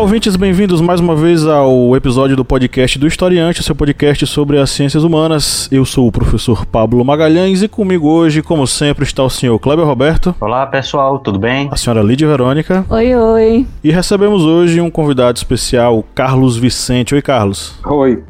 [0.00, 4.70] Ouvintes, bem-vindos mais uma vez ao episódio do podcast do Historiante, seu podcast sobre as
[4.70, 5.68] ciências humanas.
[5.70, 9.84] Eu sou o professor Pablo Magalhães e comigo hoje, como sempre, está o senhor Kleber
[9.84, 10.34] Roberto.
[10.40, 11.68] Olá, pessoal, tudo bem?
[11.70, 12.82] A senhora Lídia Verônica.
[12.88, 13.66] Oi, oi.
[13.84, 17.14] E recebemos hoje um convidado especial, Carlos Vicente.
[17.14, 17.78] Oi, Carlos.
[17.84, 18.24] Oi,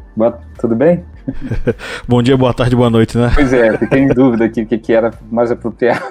[0.59, 1.05] tudo bem?
[2.07, 3.31] Bom dia, boa tarde, boa noite, né?
[3.33, 6.01] Pois é, fiquei em dúvida aqui o que, que era mais apropriado.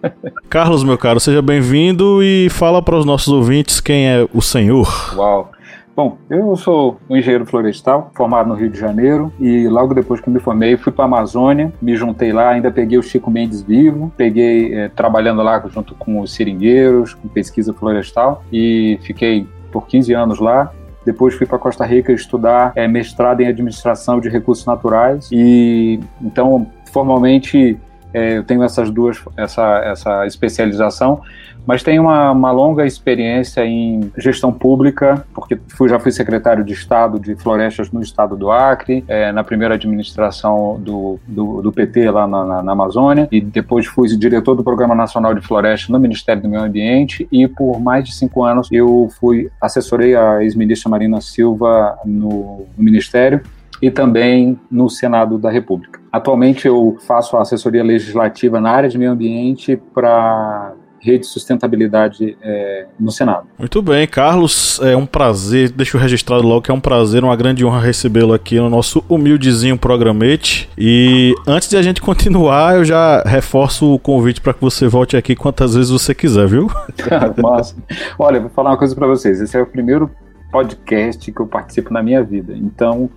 [0.48, 5.14] Carlos, meu caro, seja bem-vindo e fala para os nossos ouvintes quem é o senhor.
[5.16, 5.52] Uau!
[5.98, 10.30] Bom, eu sou um engenheiro florestal, formado no Rio de Janeiro, e logo depois que
[10.30, 14.12] me formei, fui para a Amazônia, me juntei lá, ainda peguei o Chico Mendes vivo,
[14.16, 20.12] peguei é, trabalhando lá junto com os seringueiros, com pesquisa florestal, e fiquei por 15
[20.14, 20.72] anos lá.
[21.08, 25.30] Depois fui para Costa Rica estudar é, mestrado em administração de recursos naturais.
[25.32, 27.78] E então formalmente
[28.12, 31.22] é, eu tenho essas duas essa essa especialização
[31.68, 36.72] mas tenho uma, uma, longa experiência em gestão pública, porque fui, já fui secretário de
[36.72, 42.10] Estado de Florestas no estado do Acre, é, na primeira administração do, do, do PT
[42.10, 46.00] lá na, na, na, Amazônia, e depois fui diretor do Programa Nacional de Florestas no
[46.00, 50.88] Ministério do Meio Ambiente, e por mais de cinco anos eu fui assessorei a ex-ministra
[50.88, 53.42] Marina Silva no, no Ministério,
[53.82, 56.00] e também no Senado da República.
[56.10, 62.36] Atualmente eu faço a assessoria legislativa na área de meio ambiente para rede de sustentabilidade
[62.42, 63.46] é, no Senado.
[63.58, 67.36] Muito bem, Carlos, é um prazer, deixa eu registrar logo que é um prazer, uma
[67.36, 70.68] grande honra recebê-lo aqui no nosso humildezinho programete.
[70.76, 75.16] E antes de a gente continuar, eu já reforço o convite para que você volte
[75.16, 76.70] aqui quantas vezes você quiser, viu?
[77.40, 77.76] Massa.
[78.18, 79.40] Olha, vou falar uma coisa para vocês.
[79.40, 80.10] Esse é o primeiro
[80.50, 82.54] podcast que eu participo na minha vida.
[82.56, 83.10] Então,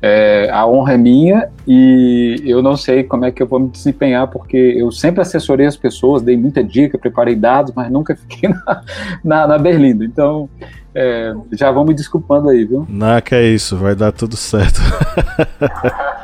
[0.00, 3.68] é, a honra é minha e eu não sei como é que eu vou me
[3.68, 8.48] desempenhar, porque eu sempre assessorei as pessoas, dei muita dica, preparei dados, mas nunca fiquei
[8.48, 8.82] na,
[9.24, 10.04] na, na Berlinda.
[10.04, 10.48] Então,
[10.94, 12.86] é, já vão me desculpando aí, viu?
[12.88, 14.80] Não, que é isso, vai dar tudo certo.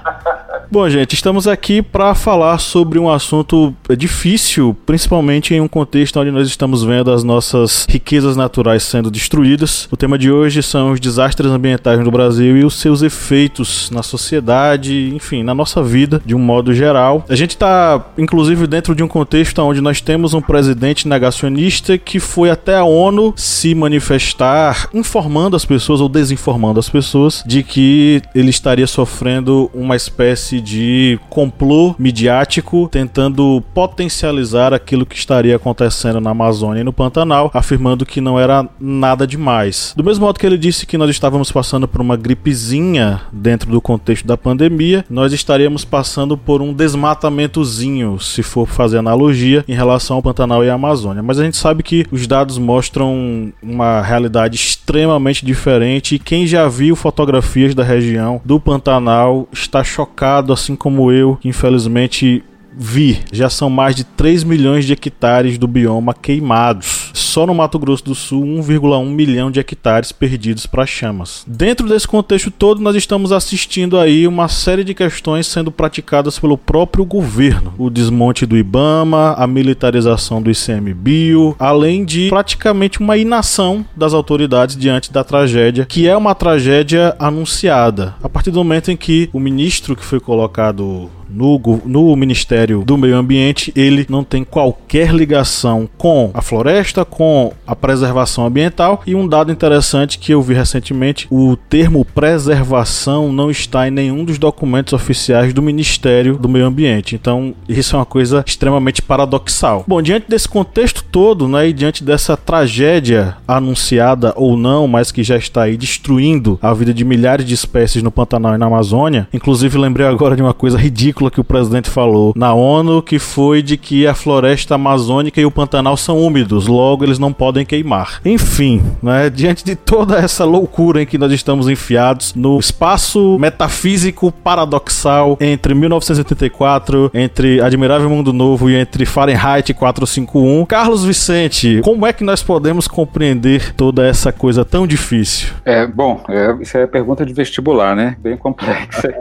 [0.73, 6.31] Bom, gente, estamos aqui para falar sobre um assunto difícil, principalmente em um contexto onde
[6.31, 9.87] nós estamos vendo as nossas riquezas naturais sendo destruídas.
[9.93, 14.03] O tema de hoje são os desastres ambientais no Brasil e os seus efeitos na
[14.03, 17.23] sociedade, enfim, na nossa vida de um modo geral.
[17.29, 22.19] A gente está, inclusive, dentro de um contexto onde nós temos um presidente negacionista que
[22.19, 28.23] foi até a ONU se manifestar informando as pessoas ou desinformando as pessoas de que
[28.35, 36.31] ele estaria sofrendo uma espécie de complô midiático tentando potencializar aquilo que estaria acontecendo na
[36.31, 39.93] Amazônia e no Pantanal, afirmando que não era nada demais.
[39.97, 43.81] Do mesmo modo que ele disse que nós estávamos passando por uma gripezinha dentro do
[43.81, 50.17] contexto da pandemia, nós estaríamos passando por um desmatamentozinho, se for fazer analogia, em relação
[50.17, 51.23] ao Pantanal e à Amazônia.
[51.23, 56.69] Mas a gente sabe que os dados mostram uma realidade extremamente diferente e quem já
[56.69, 62.43] viu fotografias da região do Pantanal está chocado assim como eu, que infelizmente
[62.77, 67.11] vi, já são mais de 3 milhões de hectares do bioma queimados.
[67.15, 71.45] Só no Mato Grosso do Sul, 1,1 milhão de hectares perdidos para chamas.
[71.47, 76.59] Dentro desse contexto todo, nós estamos assistindo aí uma série de questões sendo praticadas pelo
[76.59, 77.75] próprio governo.
[77.79, 84.77] O desmonte do IBAMA, a militarização do ICMBio, além de praticamente uma inação das autoridades
[84.77, 88.15] diante da tragédia, que é uma tragédia anunciada.
[88.23, 92.97] A partir do momento em que o ministro que foi colocado no, no Ministério do
[92.97, 99.03] Meio Ambiente, ele não tem qualquer ligação com a floresta, com a preservação ambiental.
[99.07, 104.25] E um dado interessante que eu vi recentemente: o termo preservação não está em nenhum
[104.25, 107.15] dos documentos oficiais do Ministério do Meio Ambiente.
[107.15, 109.85] Então, isso é uma coisa extremamente paradoxal.
[109.87, 115.23] Bom, diante desse contexto todo, né, e diante dessa tragédia anunciada ou não, mas que
[115.23, 119.29] já está aí destruindo a vida de milhares de espécies no Pantanal e na Amazônia,
[119.33, 123.63] inclusive lembrei agora de uma coisa ridícula que o presidente falou na ONU, que foi
[123.63, 128.21] de que a floresta amazônica e o Pantanal são úmidos, logo eles não podem queimar.
[128.25, 134.33] Enfim, né, diante de toda essa loucura em que nós estamos enfiados no espaço metafísico
[134.33, 142.13] paradoxal entre 1984, entre Admirável Mundo Novo e entre Fahrenheit 451, Carlos Vicente, como é
[142.13, 145.49] que nós podemos compreender toda essa coisa tão difícil?
[145.65, 148.17] É, bom, é, isso é pergunta de vestibular, né?
[148.21, 149.13] Bem complexa.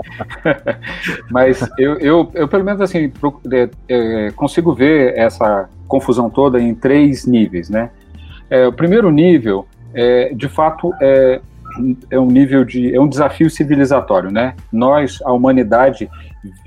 [1.30, 3.12] Mas eu eu, eu, eu, pelo menos assim,
[3.90, 7.90] é, consigo ver essa confusão toda em três níveis, né?
[8.50, 11.42] É, o primeiro nível, é, de fato, é
[12.10, 14.56] é um nível de é um desafio civilizatório, né?
[14.72, 16.10] Nós, a humanidade,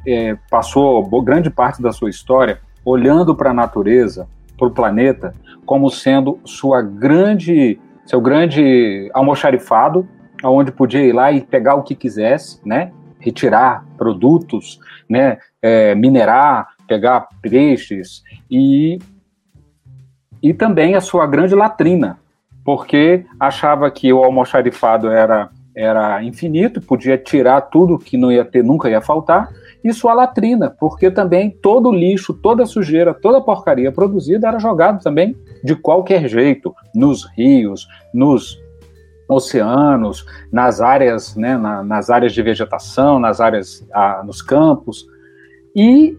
[0.07, 4.27] é, passou grande parte da sua história olhando para a natureza,
[4.59, 5.35] para o planeta,
[5.65, 10.07] como sendo sua grande, seu grande almoxarifado,
[10.43, 12.93] aonde podia ir lá e pegar o que quisesse, né?
[13.25, 14.79] Retirar produtos,
[15.09, 15.39] né?
[15.63, 18.99] É, minerar, pegar peixes e
[20.43, 22.19] e também a sua grande latrina,
[22.63, 28.63] porque achava que o almoxarifado era era infinito, podia tirar tudo que não ia ter,
[28.63, 29.49] nunca ia faltar,
[29.83, 35.37] e sua latrina, porque também todo lixo, toda sujeira, toda porcaria produzida era jogado também
[35.65, 38.63] de qualquer jeito, nos rios, nos
[39.29, 43.87] oceanos, nas áreas, né, na, nas áreas de vegetação, nas áreas,
[44.25, 45.07] nos campos.
[45.75, 46.17] E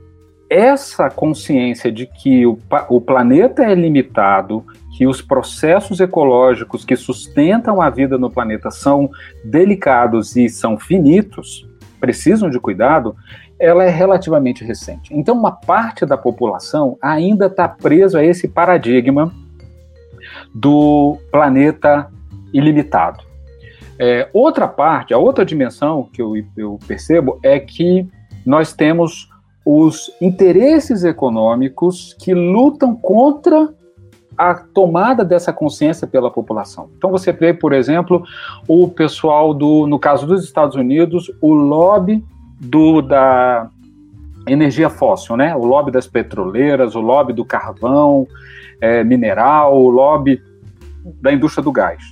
[0.50, 2.58] essa consciência de que o,
[2.90, 4.64] o planeta é limitado,
[4.98, 9.10] que os processos ecológicos que sustentam a vida no planeta são
[9.44, 11.68] delicados e são finitos,
[12.00, 13.16] precisam de cuidado,
[13.60, 15.14] ela é relativamente recente.
[15.14, 19.34] Então, uma parte da população ainda está preso a esse paradigma
[20.54, 22.10] do planeta
[22.58, 23.24] ilimitado.
[24.00, 28.08] É, outra parte, a outra dimensão que eu, eu percebo é que
[28.46, 29.30] nós temos
[29.66, 33.74] os interesses econômicos que lutam contra
[34.38, 36.90] a tomada dessa consciência pela população.
[36.98, 38.24] Então você vê, por exemplo,
[38.68, 42.24] o pessoal do, no caso dos Estados Unidos, o lobby
[42.60, 43.70] do, da
[44.48, 45.56] energia fóssil, né?
[45.56, 48.28] O lobby das petroleiras, o lobby do carvão
[48.82, 50.42] é, mineral, o lobby
[51.22, 52.04] da indústria do gás.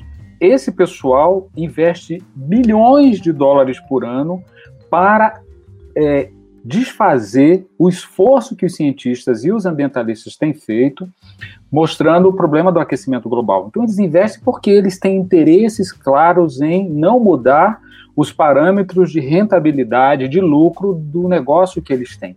[0.44, 4.44] Esse pessoal investe bilhões de dólares por ano
[4.90, 5.40] para
[5.96, 6.32] é,
[6.66, 11.08] desfazer o esforço que os cientistas e os ambientalistas têm feito,
[11.72, 13.68] mostrando o problema do aquecimento global.
[13.70, 17.80] Então, eles investem porque eles têm interesses claros em não mudar
[18.14, 22.36] os parâmetros de rentabilidade, de lucro do negócio que eles têm.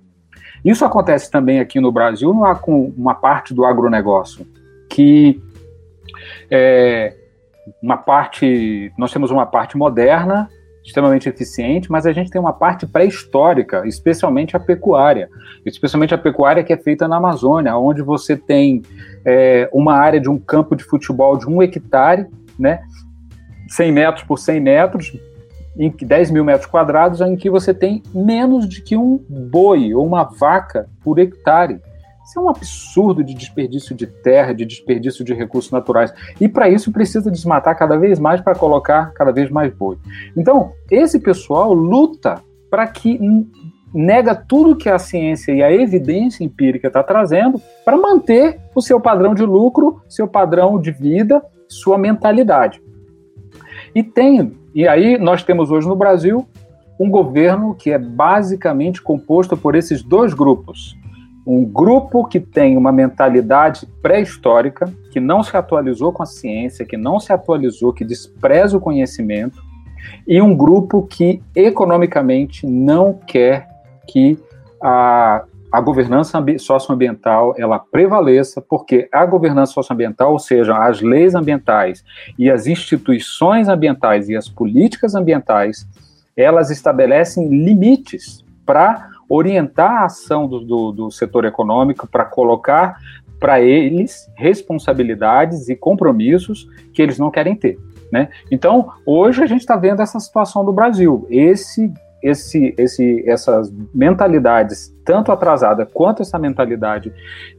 [0.64, 2.32] Isso acontece também aqui no Brasil,
[2.62, 4.46] com uma parte do agronegócio,
[4.88, 5.42] que
[6.48, 7.25] é
[7.82, 10.48] uma parte, nós temos uma parte moderna,
[10.84, 15.28] extremamente eficiente, mas a gente tem uma parte pré-histórica, especialmente a pecuária,
[15.64, 18.82] especialmente a pecuária que é feita na Amazônia, onde você tem
[19.24, 22.26] é, uma área de um campo de futebol de um hectare,
[22.56, 22.80] né,
[23.68, 25.18] 100 metros por 100 metros,
[25.76, 30.06] em 10 mil metros quadrados, em que você tem menos de que um boi ou
[30.06, 31.80] uma vaca por hectare.
[32.26, 36.12] Isso é um absurdo de desperdício de terra, de desperdício de recursos naturais.
[36.40, 39.96] E para isso precisa desmatar cada vez mais para colocar cada vez mais boi.
[40.36, 43.20] Então, esse pessoal luta para que
[43.94, 49.00] nega tudo que a ciência e a evidência empírica está trazendo para manter o seu
[49.00, 52.82] padrão de lucro, seu padrão de vida, sua mentalidade.
[53.94, 56.44] E tem e aí nós temos hoje no Brasil
[56.98, 60.96] um governo que é basicamente composto por esses dois grupos.
[61.46, 66.96] Um grupo que tem uma mentalidade pré-histórica, que não se atualizou com a ciência, que
[66.96, 69.62] não se atualizou, que despreza o conhecimento,
[70.26, 73.68] e um grupo que economicamente não quer
[74.06, 74.38] que
[74.82, 75.44] a
[75.76, 82.04] a governança socioambiental ela prevaleça, porque a governança socioambiental, ou seja, as leis ambientais
[82.38, 85.86] e as instituições ambientais e as políticas ambientais,
[86.36, 92.96] elas estabelecem limites para orientar a ação do, do, do setor econômico, para colocar
[93.38, 97.78] para eles responsabilidades e compromissos que eles não querem ter.
[98.10, 98.28] Né?
[98.50, 101.26] Então, hoje a gente está vendo essa situação do Brasil.
[101.28, 101.92] Esse
[102.22, 107.12] esse, esse, essas mentalidades, tanto atrasada quanto essa mentalidade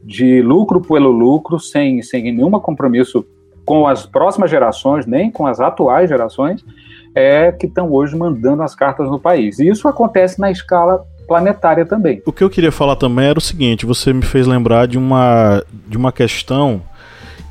[0.04, 3.24] de lucro pelo lucro, sem, sem nenhum compromisso
[3.64, 6.64] com as próximas gerações, nem com as atuais gerações,
[7.14, 9.58] é que estão hoje mandando as cartas no país.
[9.58, 12.22] E isso acontece na escala planetária também.
[12.24, 15.62] O que eu queria falar também era o seguinte: você me fez lembrar de uma,
[15.86, 16.82] de uma questão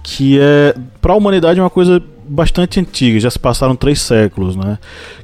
[0.03, 4.79] que é para a humanidade uma coisa bastante antiga, já se passaram três séculos, né?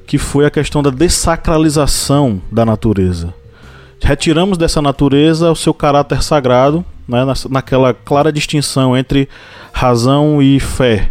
[0.05, 3.33] Que foi a questão da dessacralização da natureza.
[4.01, 7.19] Retiramos dessa natureza o seu caráter sagrado, né?
[7.50, 9.29] naquela clara distinção entre
[9.72, 11.10] razão e fé.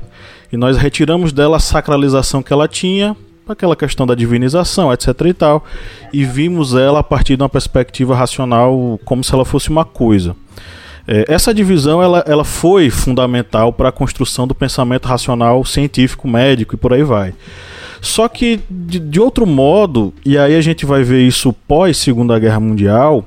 [0.53, 3.17] E nós retiramos dela a sacralização que ela tinha,
[3.53, 5.65] aquela questão da divinização, etc e tal,
[6.13, 10.35] e vimos ela a partir de uma perspectiva racional como se ela fosse uma coisa.
[11.07, 16.75] É, essa divisão ela, ela foi fundamental para a construção do pensamento racional científico, médico
[16.75, 17.35] e por aí vai.
[18.01, 22.37] Só que, de, de outro modo, e aí a gente vai ver isso pós Segunda
[22.37, 23.25] Guerra Mundial,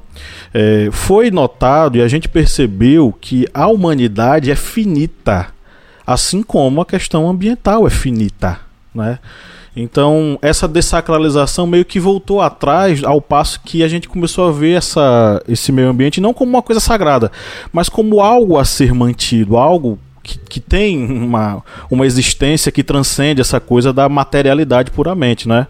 [0.54, 5.48] é, foi notado e a gente percebeu que a humanidade é finita,
[6.06, 8.60] assim como a questão ambiental é finita.
[8.94, 9.20] né?
[9.76, 14.78] Então, essa dessacralização meio que voltou atrás, ao passo que a gente começou a ver
[14.78, 17.30] essa, esse meio ambiente não como uma coisa sagrada,
[17.74, 23.42] mas como algo a ser mantido, algo que, que tem uma, uma existência que transcende
[23.42, 25.68] essa coisa da materialidade puramente, né?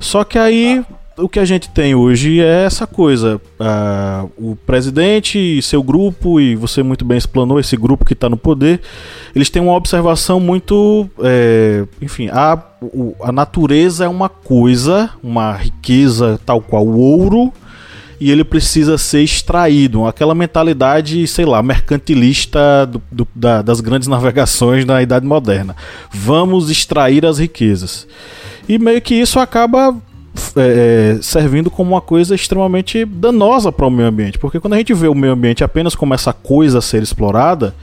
[0.00, 0.84] Só que aí
[1.18, 3.40] o que a gente tem hoje é essa coisa.
[4.36, 8.36] O presidente e seu grupo, e você muito bem explanou esse grupo que está no
[8.36, 8.80] poder,
[9.34, 11.08] eles têm uma observação muito.
[11.22, 12.62] É, enfim, a,
[13.22, 17.52] a natureza é uma coisa, uma riqueza tal qual o ouro,
[18.20, 20.06] e ele precisa ser extraído.
[20.06, 25.74] Aquela mentalidade, sei lá, mercantilista do, do, da, das grandes navegações da Idade Moderna.
[26.10, 28.06] Vamos extrair as riquezas.
[28.68, 29.96] E meio que isso acaba
[30.56, 34.38] é, é, servindo como uma coisa extremamente danosa para o meio ambiente.
[34.38, 37.74] Porque quando a gente vê o meio ambiente apenas como essa coisa a ser explorada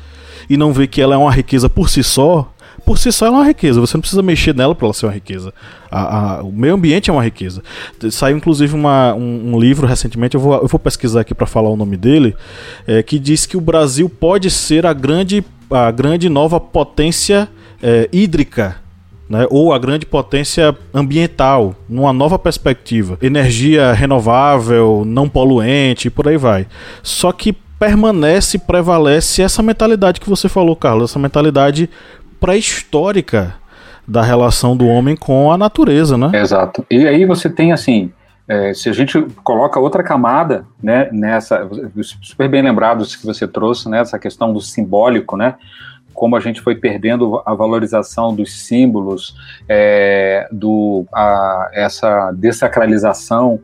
[0.50, 2.52] e não vê que ela é uma riqueza por si só,
[2.86, 3.80] por si só ela é uma riqueza.
[3.80, 5.54] Você não precisa mexer nela para ela ser uma riqueza.
[5.90, 7.64] A, a, o meio ambiente é uma riqueza.
[8.12, 11.70] Saiu inclusive uma, um, um, livro recentemente, eu vou, eu vou pesquisar aqui para falar
[11.70, 12.36] o nome dele,
[12.86, 17.48] é, que diz que o Brasil pode ser a grande, a grande nova potência
[17.82, 18.83] é, hídrica
[19.34, 23.18] né, ou a grande potência ambiental, numa nova perspectiva.
[23.20, 26.68] Energia renovável, não poluente e por aí vai.
[27.02, 31.90] Só que permanece, prevalece essa mentalidade que você falou, Carlos, essa mentalidade
[32.40, 33.56] pré-histórica
[34.08, 36.30] da relação do homem com a natureza, né?
[36.36, 36.86] Exato.
[36.92, 38.12] E aí você tem assim,
[38.48, 41.68] é, se a gente coloca outra camada, né, nessa,
[42.22, 45.56] super bem lembrados que você trouxe, né, essa questão do simbólico, né,
[46.14, 49.36] como a gente foi perdendo a valorização dos símbolos,
[49.68, 53.60] é, do, a, essa dessacralização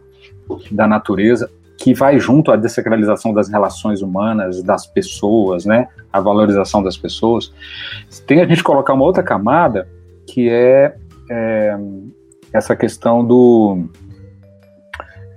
[0.72, 5.88] da natureza, que vai junto à dessacralização das relações humanas, das pessoas, né?
[6.12, 7.54] A valorização das pessoas.
[8.28, 9.88] Tem a gente colocar uma outra camada,
[10.28, 10.94] que é,
[11.30, 11.78] é
[12.52, 13.88] essa questão do.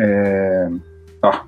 [0.00, 0.68] É,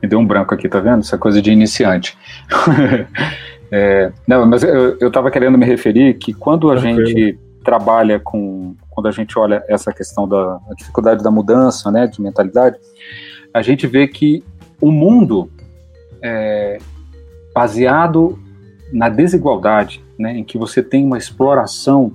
[0.01, 1.01] me deu um branco aqui, tá vendo?
[1.01, 2.17] Essa coisa de iniciante.
[3.77, 9.09] É, não, mas eu estava querendo me referir que quando a gente trabalha com, quando
[9.09, 12.77] a gente olha essa questão da dificuldade da mudança, né, de mentalidade,
[13.53, 14.45] a gente vê que
[14.81, 15.51] o mundo
[16.23, 16.79] é
[17.53, 18.39] baseado
[18.93, 22.13] na desigualdade, né, em que você tem uma exploração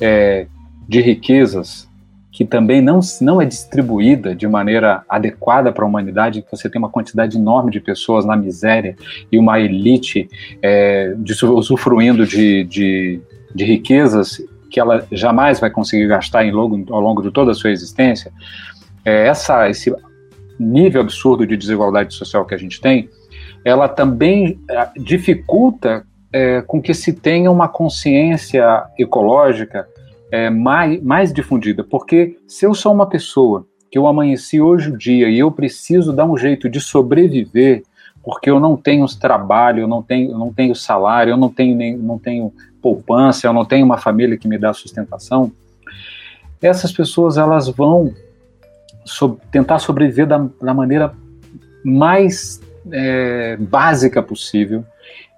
[0.00, 0.46] é,
[0.88, 1.88] de riquezas
[2.34, 6.80] que também não, não é distribuída de maneira adequada para a humanidade, que você tem
[6.80, 8.96] uma quantidade enorme de pessoas na miséria
[9.30, 10.28] e uma elite
[10.60, 13.20] é, usufruindo de, de,
[13.54, 17.54] de, riquezas que ela jamais vai conseguir gastar em longo, ao longo de toda a
[17.54, 18.32] sua existência,
[19.04, 19.94] é, essa, esse
[20.58, 23.08] nível absurdo de desigualdade social que a gente tem,
[23.64, 29.86] ela também é, dificulta é, com que se tenha uma consciência ecológica
[30.34, 34.98] é, mais, mais difundida, porque se eu sou uma pessoa que eu amanheci hoje o
[34.98, 37.84] dia e eu preciso dar um jeito de sobreviver,
[38.20, 41.76] porque eu não tenho trabalho, eu não tenho, eu não tenho salário, eu não tenho,
[41.76, 45.52] nem, não tenho poupança, eu não tenho uma família que me dá sustentação,
[46.60, 48.12] essas pessoas elas vão
[49.04, 51.14] so, tentar sobreviver da, da maneira
[51.84, 52.60] mais
[52.90, 54.84] é, básica possível.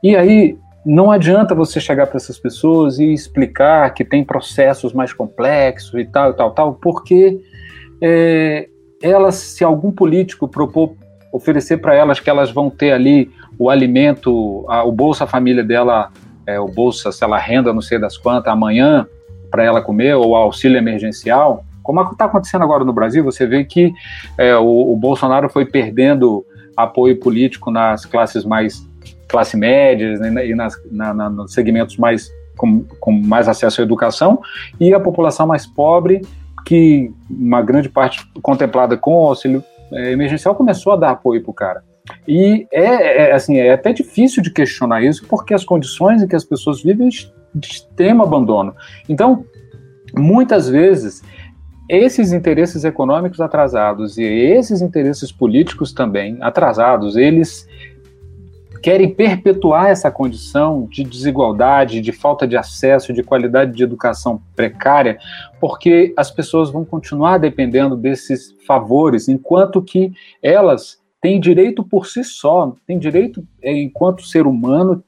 [0.03, 5.13] E aí não adianta você chegar para essas pessoas e explicar que tem processos mais
[5.13, 7.41] complexos e tal, e tal, tal, porque
[8.01, 8.69] é,
[9.03, 10.95] elas, se algum político propor
[11.33, 13.29] oferecer para elas que elas vão ter ali
[13.59, 16.13] o alimento, a, o Bolsa Família dela,
[16.47, 19.09] é, o Bolsa, se ela renda não sei das quantas, amanhã
[19.51, 23.93] para ela comer, ou auxílio emergencial, como está acontecendo agora no Brasil, você vê que
[24.39, 28.89] é, o, o Bolsonaro foi perdendo apoio político nas classes mais
[29.29, 33.85] classe média né, e nas, na, na, nos segmentos mais com, com, mais acesso à
[33.85, 34.41] educação
[34.81, 36.23] e a população mais pobre
[36.65, 41.51] que uma grande parte contemplada com o auxílio é, emergencial começou a dar apoio para
[41.51, 41.85] o cara.
[42.27, 46.37] E é, é, assim, é até difícil de questionar isso, porque as condições em que
[46.37, 48.75] as pessoas vivem de extremo abandono.
[49.09, 49.45] Então,
[50.17, 51.23] muitas vezes,
[51.89, 57.67] esses interesses econômicos atrasados e esses interesses políticos também atrasados, eles
[58.83, 65.19] querem perpetuar essa condição de desigualdade, de falta de acesso, de qualidade de educação precária,
[65.61, 72.23] porque as pessoas vão continuar dependendo desses favores, enquanto que elas têm direito por si
[72.23, 75.03] só, têm direito, é, enquanto ser humano,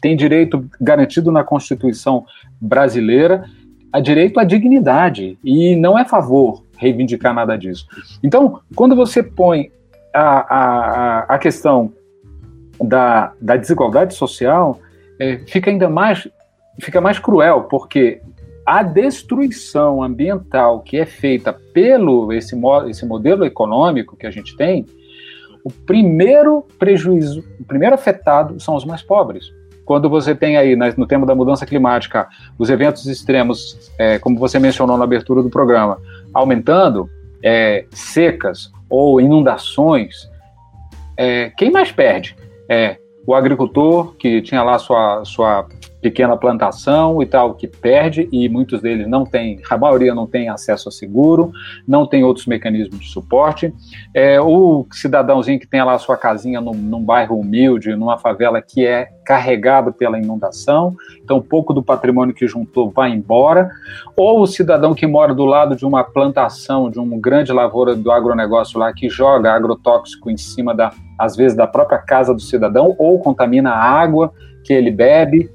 [0.00, 2.24] tem direito garantido na Constituição
[2.60, 3.44] brasileira,
[3.92, 7.86] a direito à dignidade, e não é favor reivindicar nada disso.
[8.22, 9.70] Então, quando você põe
[10.12, 11.92] a, a, a questão
[12.82, 14.78] da, da desigualdade social
[15.18, 16.28] é, fica ainda mais
[16.80, 18.20] fica mais cruel, porque
[18.66, 22.56] a destruição ambiental que é feita pelo esse,
[22.88, 24.86] esse modelo econômico que a gente tem,
[25.64, 29.52] o primeiro prejuízo, o primeiro afetado são os mais pobres.
[29.84, 32.26] Quando você tem aí, no tema da mudança climática,
[32.58, 35.98] os eventos extremos, é, como você mencionou na abertura do programa,
[36.32, 37.08] aumentando,
[37.42, 40.28] é, secas ou inundações,
[41.16, 42.34] é, quem mais perde?
[42.68, 45.66] É o agricultor que tinha lá sua, sua
[46.02, 50.50] pequena plantação e tal, que perde, e muitos deles não têm, a maioria não tem
[50.50, 51.50] acesso a seguro,
[51.88, 53.72] não tem outros mecanismos de suporte.
[54.12, 58.84] É, o cidadãozinho que tem lá sua casinha num, num bairro humilde, numa favela que
[58.84, 63.70] é carregado pela inundação, então pouco do patrimônio que juntou vai embora,
[64.14, 68.12] ou o cidadão que mora do lado de uma plantação, de uma grande lavoura do
[68.12, 72.94] agronegócio lá, que joga agrotóxico em cima da, às vezes, da própria casa do cidadão,
[72.98, 74.32] ou contamina a água
[74.64, 75.50] que ele bebe,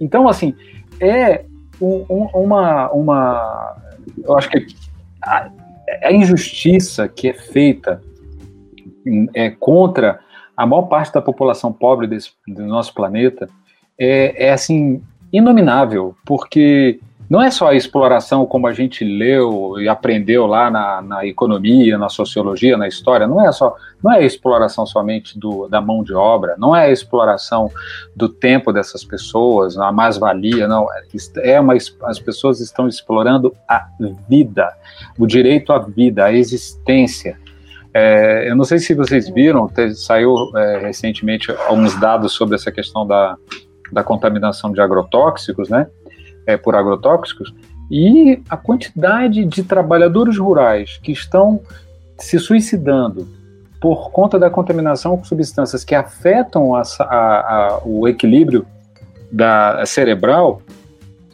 [0.00, 0.54] então, assim,
[1.00, 1.44] é
[1.80, 3.76] um, um, uma, uma.
[4.22, 4.66] Eu acho que
[5.22, 5.50] a,
[6.02, 8.00] a injustiça que é feita
[9.34, 10.20] é, contra
[10.56, 13.48] a maior parte da população pobre desse, do nosso planeta
[13.98, 15.02] é, é assim
[15.32, 17.00] inominável, porque
[17.34, 21.98] não é só a exploração como a gente leu e aprendeu lá na, na, economia,
[21.98, 26.04] na sociologia, na história, não é só, não é a exploração somente do, da mão
[26.04, 27.68] de obra, não é a exploração
[28.14, 30.86] do tempo dessas pessoas, a mais-valia, não,
[31.38, 31.74] é uma,
[32.04, 33.84] as pessoas estão explorando a
[34.28, 34.72] vida,
[35.18, 37.36] o direito à vida, a existência.
[37.92, 43.04] É, eu não sei se vocês viram, saiu é, recentemente alguns dados sobre essa questão
[43.04, 43.36] da,
[43.90, 45.88] da contaminação de agrotóxicos, né?
[46.46, 47.54] É, por agrotóxicos
[47.90, 51.60] e a quantidade de trabalhadores rurais que estão
[52.18, 53.28] se suicidando
[53.80, 58.66] por conta da contaminação com substâncias que afetam a, a, a, o equilíbrio
[59.30, 60.62] da cerebral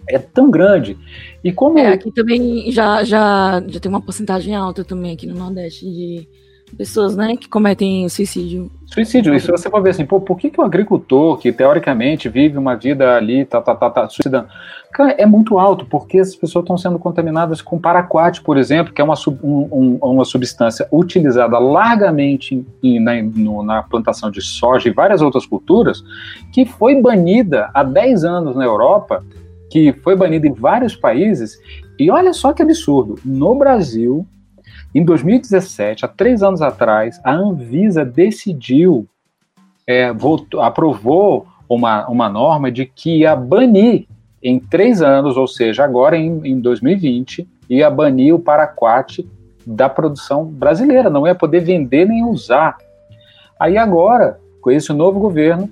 [0.08, 0.98] é tão grande.
[1.44, 5.34] E como é, aqui também já, já, já tem uma porcentagem alta também aqui no
[5.36, 6.28] Nordeste de
[6.76, 8.70] pessoas, né, que cometem suicídio.
[8.86, 12.58] Suicídio, isso você vai ver assim, pô, por que, que o agricultor, que teoricamente vive
[12.58, 14.48] uma vida ali, tá, tá, tá, tá suicidando?
[14.92, 19.00] Cara, é muito alto, porque as pessoas estão sendo contaminadas com paraquat, por exemplo, que
[19.00, 24.92] é uma, um, uma substância utilizada largamente em, na, no, na plantação de soja e
[24.92, 26.02] várias outras culturas,
[26.52, 29.24] que foi banida há 10 anos na Europa,
[29.70, 31.60] que foi banida em vários países,
[31.96, 34.26] e olha só que absurdo, no Brasil,
[34.94, 39.06] em 2017, há três anos atrás, a Anvisa decidiu,
[39.86, 44.06] é, votou, aprovou uma, uma norma de que ia banir
[44.42, 49.24] em três anos, ou seja, agora em, em 2020, ia banir o paraquat
[49.64, 52.76] da produção brasileira, não ia poder vender nem usar.
[53.58, 55.70] Aí agora, com esse novo governo,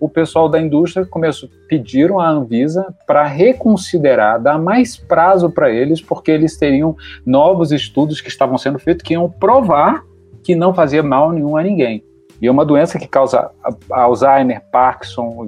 [0.00, 6.00] o pessoal da indústria começou, pediram à Anvisa para reconsiderar, dar mais prazo para eles,
[6.00, 10.04] porque eles teriam novos estudos que estavam sendo feitos que iam provar
[10.42, 12.04] que não fazia mal nenhum a ninguém.
[12.40, 13.50] E é uma doença que causa
[13.90, 15.46] Alzheimer, Parkinson,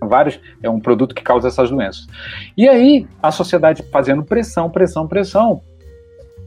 [0.00, 2.06] vários, é um produto que causa essas doenças.
[2.56, 5.60] E aí, a sociedade fazendo pressão, pressão, pressão,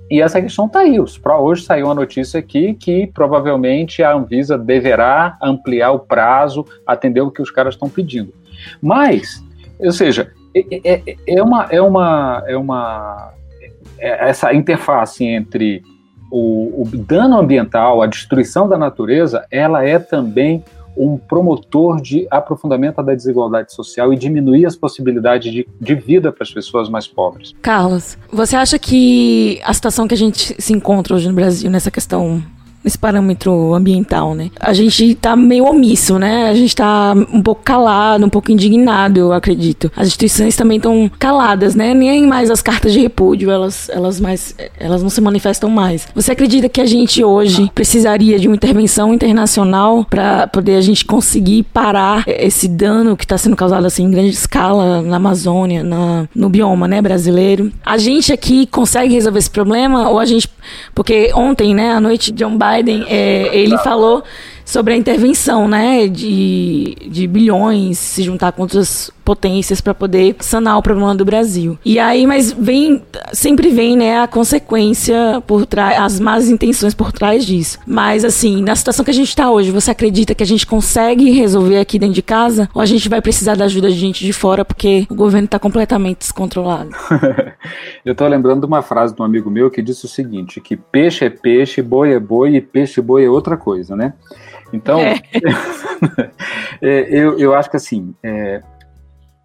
[0.09, 0.97] e essa questão está aí.
[0.99, 7.31] Hoje saiu uma notícia aqui que provavelmente a Anvisa deverá ampliar o prazo, atender o
[7.31, 8.33] que os caras estão pedindo.
[8.81, 9.43] Mas,
[9.79, 13.33] ou seja, é, é, é, uma, é uma, é uma
[13.99, 15.83] é essa interface entre
[16.31, 20.63] o, o dano ambiental, a destruição da natureza, ela é também
[20.97, 26.43] um promotor de aprofundamento da desigualdade social e diminuir as possibilidades de, de vida para
[26.43, 27.53] as pessoas mais pobres.
[27.62, 31.91] Carlos, você acha que a situação que a gente se encontra hoje no Brasil nessa
[31.91, 32.41] questão
[32.88, 34.50] esse parâmetro ambiental, né?
[34.60, 36.50] A gente tá meio omisso, né?
[36.50, 39.91] A gente tá um pouco calado, um pouco indignado, eu acredito.
[39.95, 41.93] As instituições também estão caladas, né?
[41.93, 46.08] Nem mais as cartas de repúdio, elas, elas mais, elas não se manifestam mais.
[46.15, 51.06] Você acredita que a gente hoje precisaria de uma intervenção internacional para poder a gente
[51.06, 56.28] conseguir parar esse dano que está sendo causado assim em grande escala na Amazônia, na,
[56.34, 57.71] no bioma, né, brasileiro?
[57.86, 60.50] A gente aqui consegue resolver esse problema ou a gente,
[60.93, 64.23] porque ontem, né, à noite John Biden Biden, é, ele falou
[64.67, 70.77] sobre a intervenção, né, de, de bilhões se juntar com outras potências para poder sanar
[70.77, 71.80] o problema do Brasil.
[71.86, 73.01] E aí, mas vem
[73.32, 77.80] sempre vem, né, a consequência por trás, as más intenções por trás disso.
[77.88, 81.32] Mas assim, na situação que a gente está hoje, você acredita que a gente consegue
[81.32, 84.34] resolver aqui dentro de casa ou a gente vai precisar da ajuda de gente de
[84.34, 86.89] fora porque o governo está completamente descontrolado?
[88.03, 90.75] Eu estou lembrando de uma frase de um amigo meu que disse o seguinte, que
[90.75, 94.13] peixe é peixe, boi é boi e peixe boi é outra coisa, né?
[94.71, 95.15] Então, é.
[96.82, 97.08] é.
[97.10, 98.62] eu, eu acho que assim, é,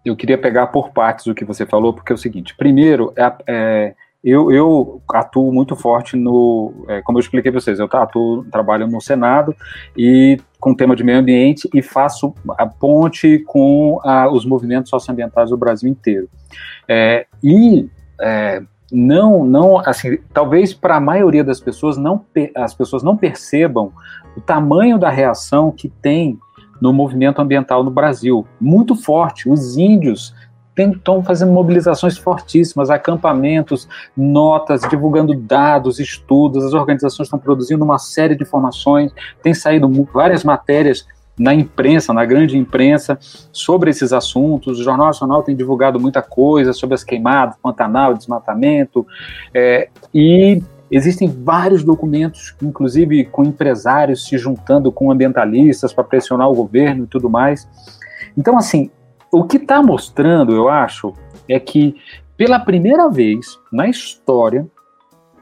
[0.05, 3.33] eu queria pegar por partes o que você falou, porque é o seguinte: primeiro, é,
[3.47, 8.45] é eu, eu, atuo muito forte no, é, como eu expliquei para vocês, eu atuo,
[8.45, 9.53] trabalho no Senado
[9.97, 14.89] e com o tema de meio ambiente e faço a ponte com a, os movimentos
[14.89, 16.29] socioambientais do Brasil inteiro.
[16.87, 17.89] É, e
[18.21, 22.23] é, não, não, assim, talvez para a maioria das pessoas não,
[22.55, 23.91] as pessoas não percebam
[24.35, 26.39] o tamanho da reação que tem
[26.81, 29.49] no movimento ambiental no Brasil, muito forte.
[29.49, 30.33] Os índios
[30.75, 38.35] estão fazendo mobilizações fortíssimas, acampamentos, notas, divulgando dados, estudos, as organizações estão produzindo uma série
[38.35, 41.05] de informações, tem saído várias matérias
[41.37, 43.17] na imprensa, na grande imprensa,
[43.51, 44.79] sobre esses assuntos.
[44.79, 49.05] O Jornal Nacional tem divulgado muita coisa sobre as queimadas, Pantanal, desmatamento,
[49.53, 50.61] é, e
[50.95, 57.07] existem vários documentos, inclusive com empresários se juntando com ambientalistas para pressionar o governo e
[57.07, 57.67] tudo mais.
[58.37, 58.91] Então, assim,
[59.31, 61.13] o que está mostrando, eu acho,
[61.49, 61.95] é que
[62.37, 64.67] pela primeira vez na história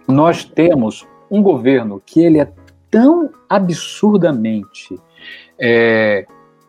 [0.08, 2.52] nós temos um governo que ele é
[2.90, 5.00] tão absurdamente
[5.60, 6.26] é,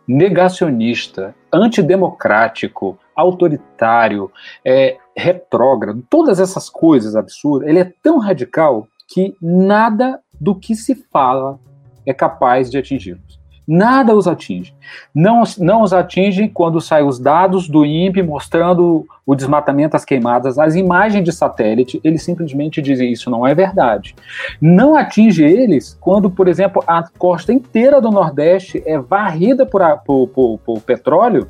[0.07, 4.31] negacionista, antidemocrático, autoritário,
[4.64, 10.94] é, retrógrado, todas essas coisas absurdas, ele é tão radical que nada do que se
[11.12, 11.59] fala
[12.07, 13.42] é capaz de atingi-los.
[13.66, 14.75] Nada os atinge.
[15.14, 20.59] Não, não os atinge quando saem os dados do INPE mostrando o desmatamento, as queimadas,
[20.59, 24.16] as imagens de satélite, eles simplesmente dizem isso não é verdade.
[24.61, 29.96] Não atinge eles quando, por exemplo, a costa inteira do Nordeste é varrida por, a,
[29.96, 31.48] por, por, por petróleo,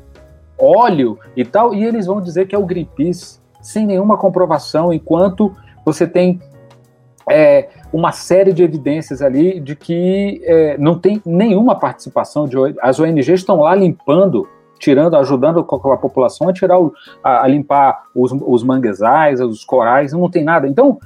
[0.57, 5.55] óleo e tal, e eles vão dizer que é o Greenpeace, sem nenhuma comprovação, enquanto
[5.83, 6.39] você tem
[7.29, 12.99] é, uma série de evidências ali de que é, não tem nenhuma participação de as
[12.99, 14.47] ONGs estão lá limpando,
[14.77, 20.11] tirando, ajudando a população a tirar, o, a, a, limpar os, os manguezais, os corais,
[20.11, 20.67] não tem nada.
[20.67, 20.99] Então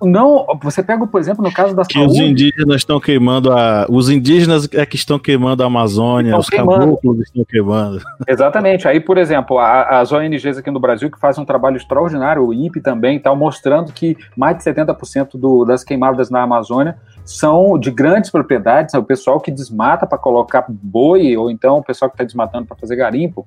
[0.00, 2.12] não, você pega, por exemplo, no caso da que saúde...
[2.12, 3.86] os indígenas estão queimando a...
[3.88, 6.96] Os indígenas é que estão queimando a Amazônia, estão os queimando.
[6.96, 8.00] caboclos estão queimando.
[8.26, 8.88] Exatamente.
[8.88, 12.54] Aí, por exemplo, a, as ONGs aqui no Brasil que fazem um trabalho extraordinário, o
[12.54, 17.90] INPE também, está mostrando que mais de 70% do, das queimadas na Amazônia são de
[17.90, 22.14] grandes propriedades, é o pessoal que desmata para colocar boi, ou então o pessoal que
[22.14, 23.46] está desmatando para fazer garimpo.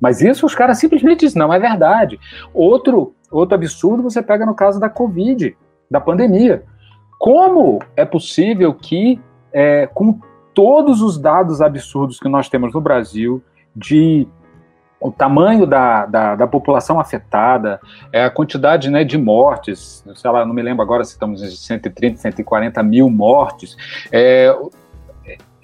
[0.00, 2.18] Mas isso os caras simplesmente dizem, não é verdade.
[2.52, 5.56] Outro, outro absurdo você pega no caso da Covid
[5.92, 6.64] da pandemia.
[7.18, 9.20] Como é possível que,
[9.52, 10.18] é, com
[10.54, 13.42] todos os dados absurdos que nós temos no Brasil,
[13.76, 14.26] de
[15.00, 17.80] o tamanho da, da, da, população afetada,
[18.12, 21.50] é, a quantidade né, de mortes, sei lá, não me lembro agora se estamos em
[21.50, 23.76] 130, 140 mil mortes,
[24.12, 24.56] é,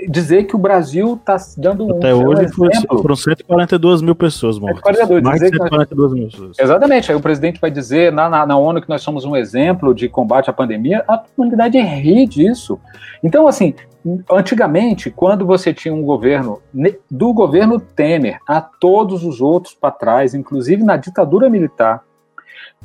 [0.09, 1.97] dizer que o Brasil está dando um.
[1.97, 3.03] Até hoje exemplo.
[3.03, 4.83] foram 142 mil pessoas mortas.
[4.85, 6.57] 142, Mais de 142 mil pessoas.
[6.59, 7.11] Exatamente.
[7.11, 10.09] Aí o presidente vai dizer na, na, na, ONU que nós somos um exemplo de
[10.09, 11.05] combate à pandemia.
[11.09, 12.79] A comunidade ri disso.
[13.23, 13.75] Então, assim,
[14.31, 16.61] antigamente, quando você tinha um governo,
[17.11, 22.03] do governo Temer a todos os outros para trás, inclusive na ditadura militar,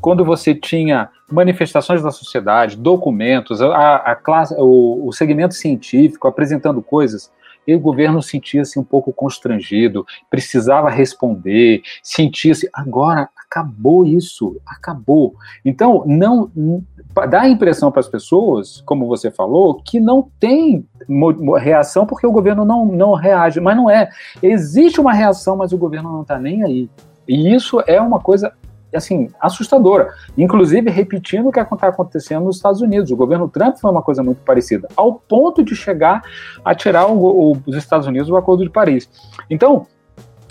[0.01, 6.81] quando você tinha manifestações da sociedade, documentos, a, a classe, o, o, segmento científico apresentando
[6.81, 7.31] coisas,
[7.65, 12.69] e o governo sentia-se um pouco constrangido, precisava responder, sentia-se.
[12.73, 15.35] Agora acabou isso, acabou.
[15.63, 16.51] Então, não
[17.29, 20.85] dá a impressão para as pessoas, como você falou, que não tem
[21.59, 24.09] reação porque o governo não, não reage, mas não é.
[24.41, 26.89] Existe uma reação, mas o governo não está nem aí.
[27.27, 28.53] E isso é uma coisa
[28.95, 30.09] assim, assustadora.
[30.37, 33.11] Inclusive, repetindo o que está acontecendo nos Estados Unidos.
[33.11, 36.21] O governo Trump foi uma coisa muito parecida, ao ponto de chegar
[36.63, 39.09] a tirar o, o, os Estados Unidos do Acordo de Paris.
[39.49, 39.87] Então,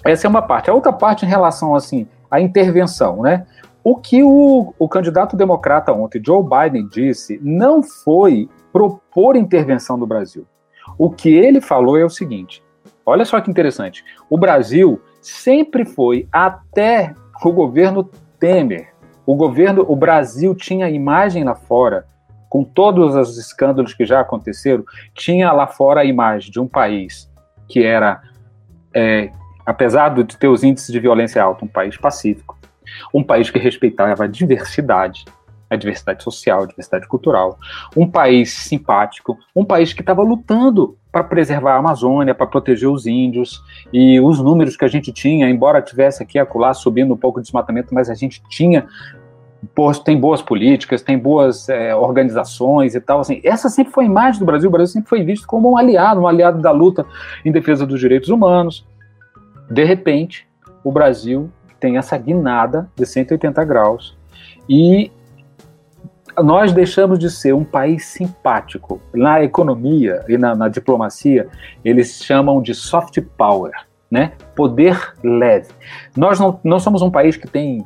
[0.05, 0.71] essa é uma parte.
[0.71, 3.47] A outra parte em relação, assim, à intervenção, né?
[3.85, 10.07] O que o, o candidato democrata ontem, Joe Biden, disse não foi propor intervenção do
[10.07, 10.47] Brasil.
[10.97, 12.63] O que ele falou é o seguinte:
[13.05, 14.05] olha só que interessante.
[14.31, 18.09] O Brasil sempre foi, até o governo
[18.43, 18.89] Temer,
[19.25, 22.09] o governo, o Brasil tinha imagem lá fora,
[22.49, 24.83] com todos os escândalos que já aconteceram,
[25.15, 27.31] tinha lá fora a imagem de um país
[27.69, 28.21] que era,
[28.93, 29.31] é,
[29.65, 32.59] apesar de ter os índices de violência altos, um país pacífico,
[33.15, 35.25] um país que respeitava a diversidade,
[35.73, 37.59] a diversidade social, a diversidade cultural,
[37.97, 43.07] um país simpático, um país que estava lutando para preservar a Amazônia, para proteger os
[43.07, 47.41] índios, e os números que a gente tinha, embora tivesse aqui acolá subindo um pouco
[47.41, 48.87] de desmatamento, mas a gente tinha
[50.05, 53.21] tem boas políticas, tem boas é, organizações e tal.
[53.21, 54.69] Assim, essa sempre foi a imagem do Brasil.
[54.69, 57.07] O Brasil sempre foi visto como um aliado, um aliado da luta
[57.45, 58.85] em defesa dos direitos humanos.
[59.71, 60.49] De repente,
[60.83, 64.17] o Brasil tem essa guinada de 180 graus
[64.69, 65.13] e
[66.43, 69.01] nós deixamos de ser um país simpático.
[69.13, 71.49] Na economia e na, na diplomacia,
[71.85, 73.73] eles chamam de soft power,
[74.11, 74.33] né?
[74.55, 75.69] Poder leve.
[76.17, 77.85] Nós não, não somos um país que tem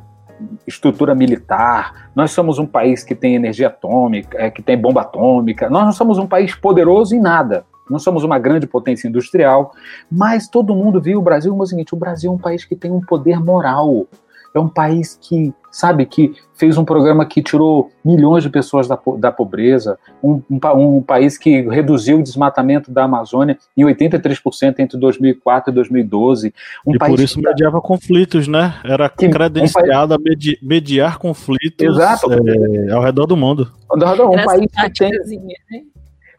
[0.67, 5.69] estrutura militar, nós somos um país que tem energia atômica, é, que tem bomba atômica,
[5.69, 7.65] nós não somos um país poderoso em nada.
[7.89, 9.71] Não somos uma grande potência industrial,
[10.11, 12.75] mas todo mundo viu o Brasil como o seguinte: o Brasil é um país que
[12.75, 14.07] tem um poder moral.
[14.53, 18.99] É um país que, sabe, que fez um programa que tirou milhões de pessoas da,
[19.17, 24.97] da pobreza, um, um, um país que reduziu o desmatamento da Amazônia em 83% entre
[24.97, 26.53] 2004 e 2012.
[26.85, 28.75] Um e por isso que, mediava conflitos, né?
[28.83, 30.57] Era que, credenciado um país...
[30.61, 33.71] a mediar conflitos é, ao redor do mundo.
[33.91, 35.81] Um país que tem, né?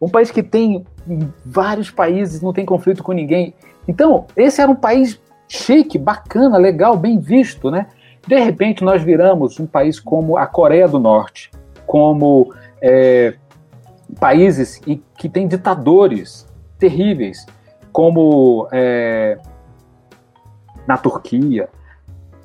[0.00, 0.84] um país que tem
[1.44, 3.54] vários países, não tem conflito com ninguém.
[3.86, 7.86] Então, esse era um país chique, bacana, legal, bem visto, né?
[8.28, 11.50] De repente, nós viramos um país como a Coreia do Norte,
[11.86, 13.32] como é,
[14.20, 14.78] países
[15.16, 16.46] que têm ditadores
[16.78, 17.46] terríveis,
[17.90, 19.38] como é,
[20.86, 21.70] na Turquia.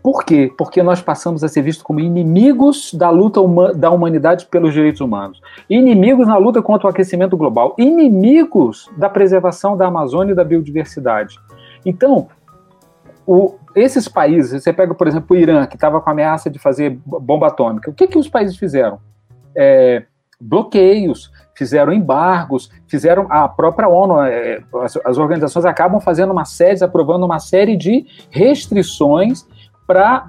[0.01, 0.49] Por quê?
[0.57, 3.41] Porque nós passamos a ser vistos como inimigos da luta
[3.75, 9.75] da humanidade pelos direitos humanos, inimigos na luta contra o aquecimento global, inimigos da preservação
[9.75, 11.37] da Amazônia e da biodiversidade.
[11.85, 12.29] Então,
[13.25, 16.99] o, esses países, você pega, por exemplo, o Irã, que estava com ameaça de fazer
[17.05, 18.99] bomba atômica, o que, que os países fizeram?
[19.55, 20.03] É,
[20.39, 26.83] bloqueios, fizeram embargos, fizeram a própria ONU, é, as, as, organizações acabam fazendo uma série,
[26.83, 29.47] aprovando uma série de restrições
[29.87, 30.27] para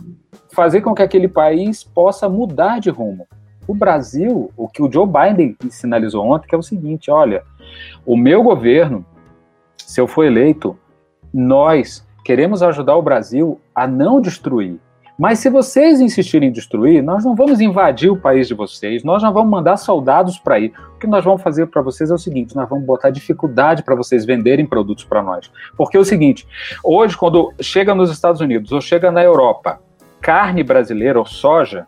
[0.52, 3.26] fazer com que aquele país possa mudar de rumo.
[3.66, 7.42] O Brasil, o que o Joe Biden sinalizou ontem, que é o seguinte: olha,
[8.04, 9.04] o meu governo,
[9.76, 10.78] se eu for eleito,
[11.32, 14.80] nós Queremos ajudar o Brasil a não destruir.
[15.16, 19.22] Mas se vocês insistirem em destruir, nós não vamos invadir o país de vocês, nós
[19.22, 20.72] não vamos mandar soldados para ir.
[20.96, 23.94] O que nós vamos fazer para vocês é o seguinte: nós vamos botar dificuldade para
[23.94, 25.52] vocês venderem produtos para nós.
[25.76, 26.48] Porque é o seguinte:
[26.82, 29.78] hoje, quando chega nos Estados Unidos ou chega na Europa,
[30.20, 31.86] carne brasileira ou soja,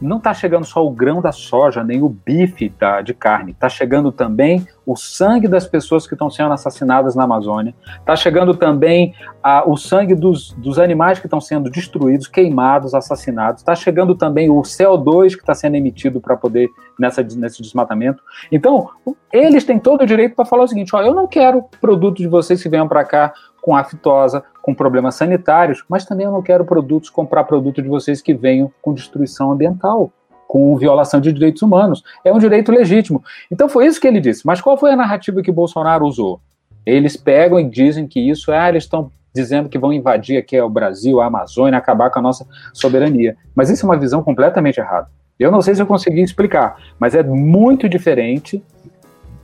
[0.00, 3.68] não está chegando só o grão da soja, nem o bife da, de carne, está
[3.68, 9.12] chegando também o sangue das pessoas que estão sendo assassinadas na Amazônia, está chegando também
[9.42, 14.48] a, o sangue dos, dos animais que estão sendo destruídos, queimados, assassinados, está chegando também
[14.48, 18.22] o CO2 que está sendo emitido para poder nessa, nesse desmatamento.
[18.52, 18.90] Então,
[19.32, 22.28] eles têm todo o direito para falar o seguinte: ó, eu não quero produtos de
[22.28, 26.64] vocês que venham para cá com aftosa, com problemas sanitários, mas também eu não quero
[26.64, 30.12] produtos, comprar produtos de vocês que venham com destruição ambiental,
[30.46, 32.02] com violação de direitos humanos.
[32.24, 33.22] É um direito legítimo.
[33.50, 34.46] Então foi isso que ele disse.
[34.46, 36.40] Mas qual foi a narrativa que Bolsonaro usou?
[36.84, 40.70] Eles pegam e dizem que isso, ah, eles estão dizendo que vão invadir aqui o
[40.70, 43.36] Brasil, a Amazônia, acabar com a nossa soberania.
[43.54, 45.08] Mas isso é uma visão completamente errada.
[45.38, 48.62] Eu não sei se eu consegui explicar, mas é muito diferente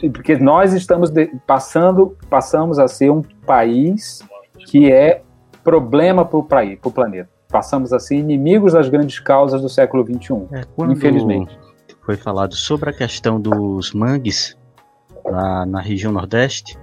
[0.08, 4.22] porque nós estamos de, passando, passamos a ser um país
[4.66, 5.22] que é
[5.62, 7.31] problema para o planeta.
[7.52, 11.56] Passamos a ser inimigos das grandes causas do século XXI, é, infelizmente.
[12.04, 14.56] Foi falado sobre a questão dos mangues
[15.24, 16.76] lá na região Nordeste.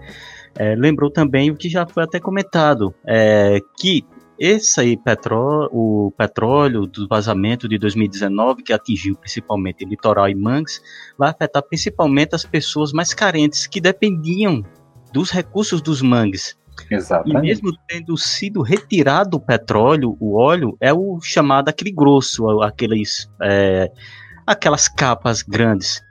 [0.56, 4.06] É, lembrou também o que já foi até comentado, é, que
[4.40, 10.36] esse aí, petró o petróleo do vazamento de 2019, que atingiu principalmente o litoral e
[10.36, 10.82] mangues,
[11.18, 14.64] vai afetar principalmente as pessoas mais carentes, que dependiam
[15.12, 16.58] dos recursos dos mangues.
[16.90, 17.38] Exatamente.
[17.38, 23.30] E mesmo tendo sido retirado o petróleo, o óleo, é o chamado aquele grosso, aqueles,
[23.42, 23.92] é,
[24.46, 26.02] aquelas capas grandes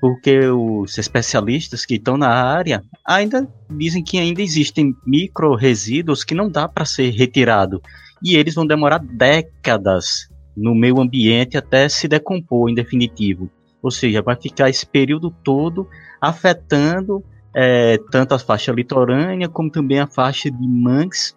[0.00, 6.34] porque os especialistas que estão na área ainda dizem que ainda existem micro resíduos que
[6.34, 7.80] não dá para ser retirado
[8.22, 13.50] e eles vão demorar décadas no meio ambiente até se decompor em definitivo.
[13.82, 15.88] Ou seja, vai ficar esse período todo
[16.20, 17.22] afetando
[17.58, 21.34] é, tanto a faixa litorânea como também a faixa de mangues,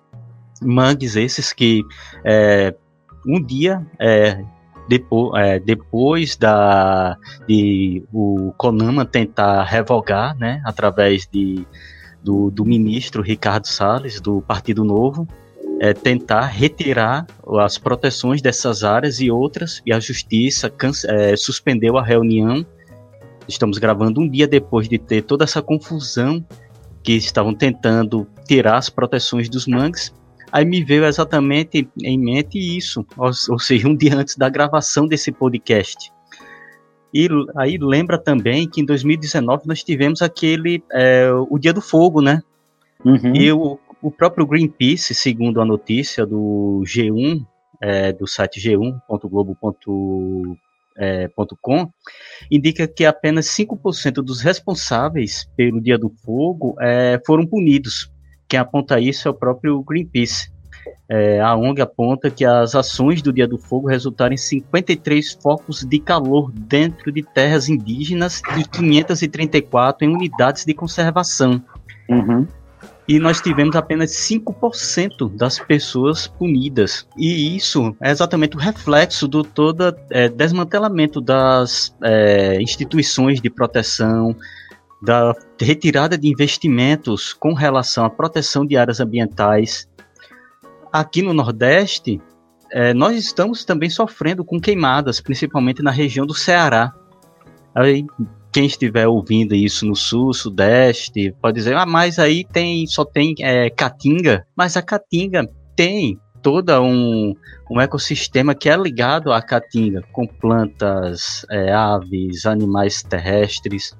[0.62, 1.82] mangues esses que
[2.26, 2.76] é,
[3.26, 4.44] um dia é,
[4.90, 11.66] depois, é, depois da de o Conama tentar revogar, né, através de,
[12.22, 15.26] do, do ministro Ricardo Salles do Partido Novo,
[15.80, 17.26] é, tentar retirar
[17.62, 20.70] as proteções dessas áreas e outras, e a justiça
[21.08, 22.66] é, suspendeu a reunião.
[23.50, 26.46] Estamos gravando um dia depois de ter toda essa confusão
[27.04, 30.14] que estavam tentando tirar as proteções dos mangues
[30.52, 35.08] Aí me veio exatamente em mente isso, ou, ou seja, um dia antes da gravação
[35.08, 36.12] desse podcast.
[37.14, 42.22] E aí lembra também que em 2019 nós tivemos aquele é, o Dia do Fogo,
[42.22, 42.42] né?
[43.04, 43.36] Uhum.
[43.36, 47.46] E o, o próprio Greenpeace, segundo a notícia do G1,
[47.82, 50.69] é, do site g1.globo.com, é,
[52.52, 58.12] indica que apenas 5% dos responsáveis pelo Dia do Fogo é, foram punidos.
[58.48, 60.52] Quem aponta isso é o próprio Greenpeace.
[61.12, 65.84] É, a ONG aponta que as ações do Dia do Fogo resultaram em 53 focos
[65.84, 71.64] de calor dentro de terras indígenas e 534 em unidades de conservação.
[72.08, 72.48] Uhum.
[73.10, 77.08] E nós tivemos apenas 5% das pessoas punidas.
[77.18, 84.36] E isso é exatamente o reflexo do todo é, desmantelamento das é, instituições de proteção,
[85.02, 89.90] da retirada de investimentos com relação à proteção de áreas ambientais,
[90.94, 92.22] aqui no Nordeste,
[92.72, 96.94] é, nós estamos também sofrendo com queimadas, principalmente na região do Ceará.
[97.74, 98.06] Aí,
[98.52, 103.36] quem estiver ouvindo isso no Sul, Sudeste, pode dizer, ah, mas aí tem só tem
[103.40, 104.46] é, caatinga.
[104.56, 107.36] Mas a caatinga tem todo um,
[107.70, 113.96] um ecossistema que é ligado à caatinga, com plantas, é, aves, animais terrestres.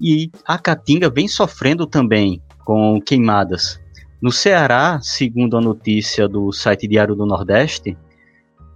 [0.00, 3.80] E a caatinga vem sofrendo também com queimadas.
[4.20, 7.96] No Ceará, segundo a notícia do site Diário do Nordeste,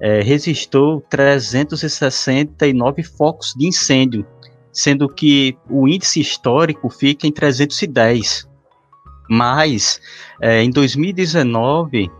[0.00, 4.26] é, resistou 369 focos de incêndio,
[4.74, 8.48] sendo que o índice histórico fica em 310.
[9.30, 10.00] Mas
[10.40, 12.10] é, em 2019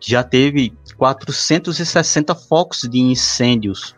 [0.00, 3.94] já teve 460 focos de incêndios,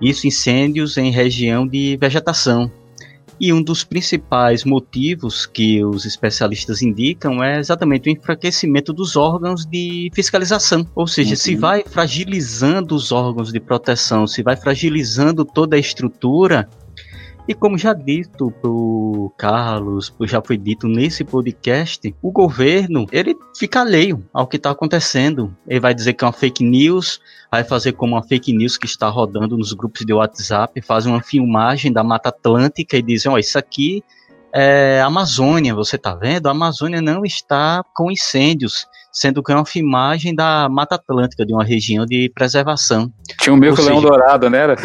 [0.00, 2.72] isso incêndios em região de vegetação.
[3.38, 9.66] E um dos principais motivos que os especialistas indicam é exatamente o enfraquecimento dos órgãos
[9.66, 10.88] de fiscalização.
[10.94, 11.36] Ou seja, uhum.
[11.36, 16.68] se vai fragilizando os órgãos de proteção, se vai fragilizando toda a estrutura,
[17.46, 23.80] e como já dito pro Carlos, já foi dito nesse podcast, o governo, ele fica
[23.80, 25.54] alheio ao que está acontecendo.
[25.68, 28.86] Ele vai dizer que é uma fake news, vai fazer como uma fake news que
[28.86, 33.34] está rodando nos grupos de WhatsApp, faz uma filmagem da Mata Atlântica e dizem, ó,
[33.34, 34.02] oh, isso aqui
[34.54, 36.46] é Amazônia, você tá vendo?
[36.46, 41.52] A Amazônia não está com incêndios, sendo que é uma filmagem da Mata Atlântica, de
[41.52, 43.12] uma região de preservação.
[43.40, 44.58] Tinha um mico leão dourado, né?
[44.58, 44.76] Era?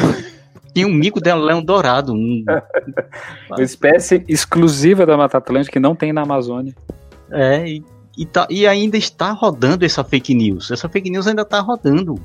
[0.79, 2.13] Tinha um mico de leão dourado.
[2.13, 2.43] Um...
[3.51, 6.73] uma espécie exclusiva da Mata Atlântica que não tem na Amazônia.
[7.31, 7.83] É, e,
[8.17, 10.71] e, tá, e ainda está rodando essa fake news.
[10.71, 12.15] Essa fake news ainda está rodando.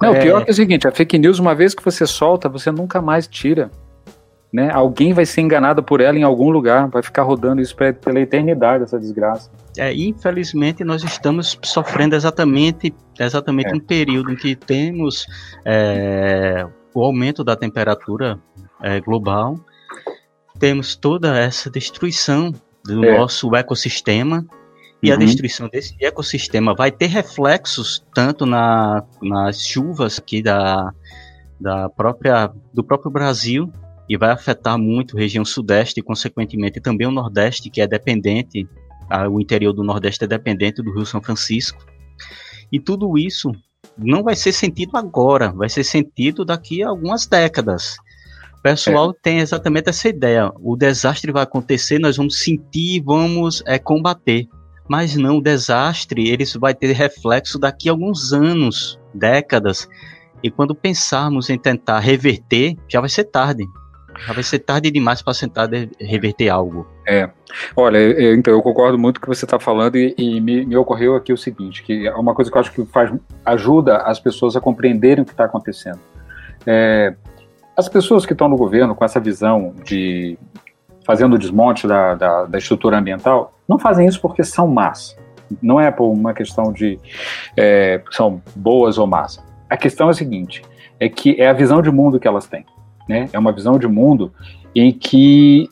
[0.00, 0.18] Não, é...
[0.18, 2.70] o pior é, é o seguinte, a fake news, uma vez que você solta, você
[2.70, 3.70] nunca mais tira.
[4.50, 4.70] Né?
[4.72, 8.84] Alguém vai ser enganado por ela em algum lugar, vai ficar rodando isso pela eternidade,
[8.84, 9.50] essa desgraça.
[9.76, 13.76] É, infelizmente, nós estamos sofrendo exatamente, exatamente é.
[13.76, 15.26] um período em que temos
[15.66, 18.40] é, o aumento da temperatura
[18.82, 19.58] é, global,
[20.58, 22.52] temos toda essa destruição
[22.84, 23.18] do é.
[23.18, 24.44] nosso ecossistema,
[25.02, 25.14] e uhum.
[25.14, 30.92] a destruição desse ecossistema vai ter reflexos tanto na, nas chuvas aqui da,
[31.60, 33.72] da própria, do próprio Brasil
[34.08, 38.66] e vai afetar muito a região sudeste e, consequentemente, também o nordeste, que é dependente,
[39.08, 41.84] a, o interior do nordeste é dependente do Rio São Francisco.
[42.72, 43.52] E tudo isso
[43.98, 47.96] não vai ser sentido agora, vai ser sentido daqui a algumas décadas.
[48.58, 49.14] O pessoal é.
[49.22, 50.52] tem exatamente essa ideia.
[50.60, 54.48] O desastre vai acontecer, nós vamos sentir, vamos é, combater.
[54.88, 59.88] Mas não, o desastre ele vai ter reflexo daqui a alguns anos, décadas.
[60.42, 63.64] E quando pensarmos em tentar reverter, já vai ser tarde.
[64.26, 65.68] Já vai ser tarde demais para tentar
[66.00, 66.86] reverter algo.
[67.06, 67.30] É.
[67.76, 70.66] Olha, eu, então eu concordo muito com o que você está falando e, e me,
[70.66, 73.12] me, ocorreu aqui o seguinte, que é uma coisa que eu acho que faz,
[73.44, 76.00] ajuda as pessoas a compreenderem o que está acontecendo.
[76.66, 77.14] É,
[77.76, 80.38] as pessoas que estão no governo com essa visão de
[81.06, 85.16] fazendo o desmonte da, da, da, estrutura ambiental, não fazem isso porque são más.
[85.62, 86.98] Não é por uma questão de
[87.56, 89.42] é, são boas ou más.
[89.70, 90.62] A questão é a seguinte:
[91.00, 92.66] é que é a visão de mundo que elas têm.
[93.08, 93.28] Né?
[93.32, 94.32] É uma visão de mundo
[94.74, 95.70] em que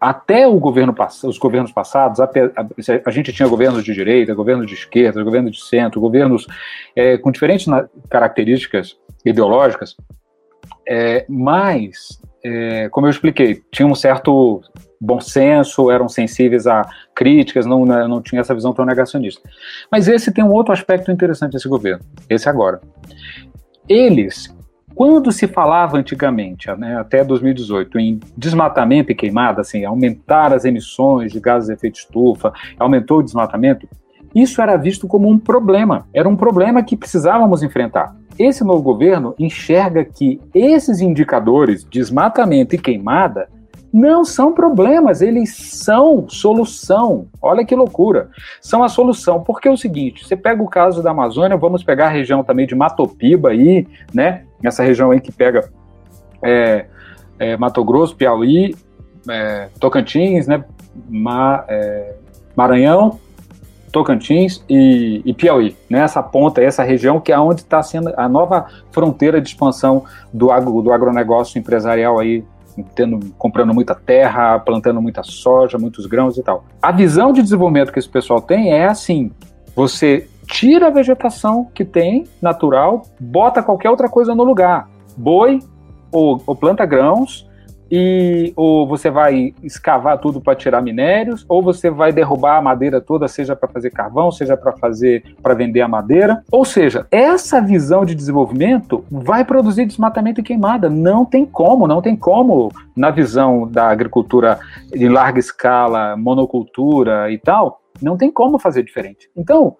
[0.00, 0.92] até o governo,
[1.24, 2.66] os governos passados, a, a,
[3.06, 6.46] a, gente tinha governos de direita, governos de esquerda, governos de centro, governos
[6.96, 7.66] é, com diferentes
[8.10, 9.94] características ideológicas,
[10.88, 14.60] é, mas é, como eu expliquei, tinha um certo
[15.00, 16.82] bom senso, eram sensíveis a
[17.14, 19.48] críticas, não, né, não tinha essa visão tão negacionista.
[19.90, 22.80] Mas esse tem um outro aspecto interessante desse governo, esse agora.
[23.88, 24.54] Eles,
[24.94, 31.32] quando se falava antigamente, né, até 2018, em desmatamento e queimada, assim, aumentar as emissões
[31.32, 33.88] de gases de efeito estufa, aumentou o desmatamento,
[34.34, 38.16] isso era visto como um problema, era um problema que precisávamos enfrentar.
[38.38, 43.48] Esse novo governo enxerga que esses indicadores, desmatamento e queimada,
[43.92, 47.26] Não são problemas, eles são solução.
[47.42, 48.30] Olha que loucura.
[48.60, 49.42] São a solução.
[49.42, 52.66] Porque é o seguinte: você pega o caso da Amazônia, vamos pegar a região também
[52.66, 54.44] de Matopiba aí, né?
[54.64, 55.68] Essa região aí que pega
[56.42, 56.86] é,
[57.38, 58.74] é, Mato Grosso, Piauí,
[59.28, 60.64] é, Tocantins, né?
[61.10, 62.14] Ma, é,
[62.56, 63.18] Maranhão,
[63.92, 66.00] Tocantins e, e, Piauí, né?
[66.00, 70.50] Essa ponta, essa região que é onde está sendo a nova fronteira de expansão do,
[70.50, 72.42] agro, do agronegócio empresarial aí
[72.94, 76.64] tendo, comprando muita terra, plantando muita soja, muitos grãos e tal.
[76.80, 79.30] A visão de desenvolvimento que esse pessoal tem é assim:
[79.74, 84.88] você tira a vegetação que tem, natural, bota qualquer outra coisa no lugar.
[85.16, 85.60] Boi
[86.10, 87.48] ou, ou planta grãos,
[87.94, 93.02] e ou você vai escavar tudo para tirar minérios, ou você vai derrubar a madeira
[93.02, 96.42] toda, seja para fazer carvão, seja para fazer para vender a madeira.
[96.50, 100.88] Ou seja, essa visão de desenvolvimento vai produzir desmatamento e queimada.
[100.88, 104.58] Não tem como, não tem como na visão da agricultura
[104.94, 109.28] em larga escala, monocultura e tal, não tem como fazer diferente.
[109.36, 109.76] Então,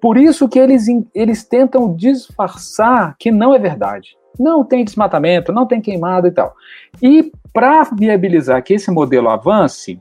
[0.00, 4.16] por isso que eles, eles tentam disfarçar que não é verdade.
[4.38, 6.54] Não tem desmatamento, não tem queimada e tal.
[7.02, 10.00] E para viabilizar que esse modelo avance,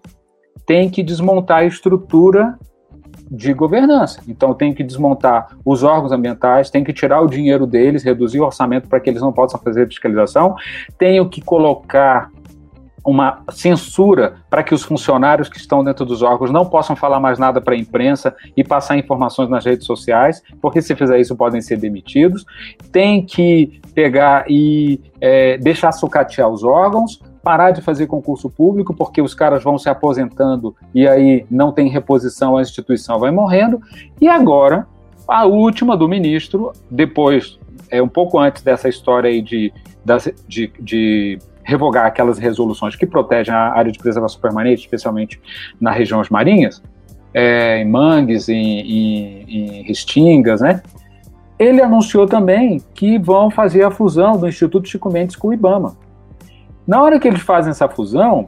[0.66, 2.58] tem que desmontar a estrutura
[3.32, 4.22] de governança.
[4.28, 8.46] Então tem que desmontar os órgãos ambientais, tem que tirar o dinheiro deles, reduzir o
[8.46, 10.56] orçamento para que eles não possam fazer fiscalização,
[10.98, 12.32] tenho que colocar
[13.04, 17.40] uma censura para que os funcionários que estão dentro dos órgãos não possam falar mais
[17.40, 21.62] nada para a imprensa e passar informações nas redes sociais, porque se fizer isso podem
[21.62, 22.46] ser demitidos.
[22.92, 29.22] Tem que pegar e é, deixar sucatear os órgãos, parar de fazer concurso público, porque
[29.22, 33.82] os caras vão se aposentando e aí não tem reposição, a instituição vai morrendo.
[34.22, 34.88] E agora,
[35.28, 39.74] a última do ministro, depois, é um pouco antes dessa história aí de,
[40.48, 41.40] de, de
[41.70, 45.40] revogar aquelas resoluções que protegem a área de preservação permanente, especialmente
[45.80, 46.82] nas regiões marinhas,
[47.34, 50.82] é, em mangues, em, em, em restingas, né?
[51.58, 55.96] Ele anunciou também que vão fazer a fusão do Instituto Chico Mendes com o IBAMA.
[56.88, 58.46] Na hora que eles fazem essa fusão,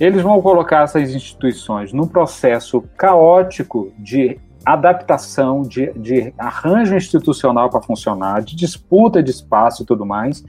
[0.00, 7.80] eles vão colocar essas instituições num processo caótico de adaptação, de, de arranjo institucional para
[7.80, 10.44] funcionar, de disputa de espaço e tudo mais.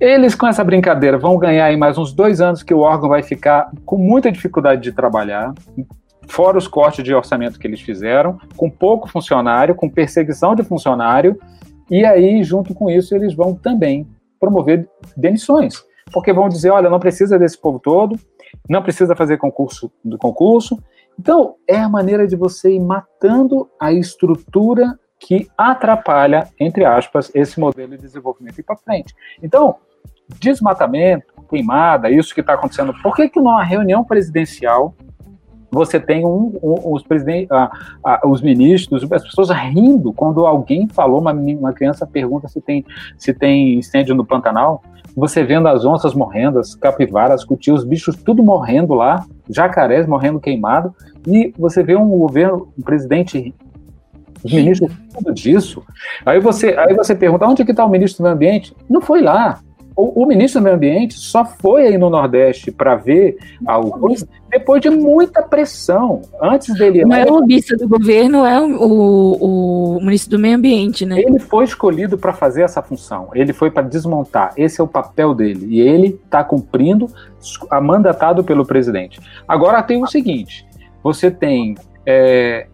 [0.00, 3.22] Eles, com essa brincadeira, vão ganhar aí mais uns dois anos que o órgão vai
[3.22, 5.54] ficar com muita dificuldade de trabalhar,
[6.26, 11.38] fora os cortes de orçamento que eles fizeram, com pouco funcionário, com perseguição de funcionário,
[11.88, 14.06] e aí, junto com isso, eles vão também
[14.40, 18.18] promover demissões, porque vão dizer, olha, não precisa desse povo todo,
[18.68, 20.78] não precisa fazer concurso do concurso,
[21.18, 27.58] então, é a maneira de você ir matando a estrutura que atrapalha, entre aspas, esse
[27.58, 29.14] modelo de desenvolvimento e para frente.
[29.42, 29.76] Então,
[30.38, 32.94] desmatamento, queimada, isso que está acontecendo.
[33.02, 34.94] Por que, que numa reunião presidencial
[35.74, 37.04] você tem um, um, os,
[38.24, 42.84] os ministros, as pessoas rindo quando alguém falou, uma, uma criança pergunta se tem,
[43.18, 44.82] se tem incêndio no Pantanal,
[45.16, 50.40] você vendo as onças morrendo, as capivaras, cutis, os bichos tudo morrendo lá, jacarés morrendo
[50.40, 50.94] queimado,
[51.26, 53.54] e você vê um governo, um presidente,
[54.42, 55.82] os ministros tudo disso.
[56.26, 58.74] Aí você, aí você pergunta, onde é que está o ministro do meio ambiente?
[58.88, 59.60] Não foi lá.
[59.96, 64.12] O, o, ministro do Meio Ambiente só foi aí no Nordeste para ver algo
[64.50, 66.22] depois de muita pressão.
[66.42, 67.04] Antes dele.
[67.04, 71.20] Não é o lobista do governo, é o, o, o, ministro do Meio Ambiente, né?
[71.20, 73.28] Ele foi escolhido para fazer essa função.
[73.34, 74.52] Ele foi para desmontar.
[74.56, 75.66] Esse é o papel dele.
[75.68, 77.08] E ele está cumprindo,
[77.80, 79.20] mandatado pelo presidente.
[79.46, 80.66] Agora tem o seguinte:
[81.04, 82.66] você tem é,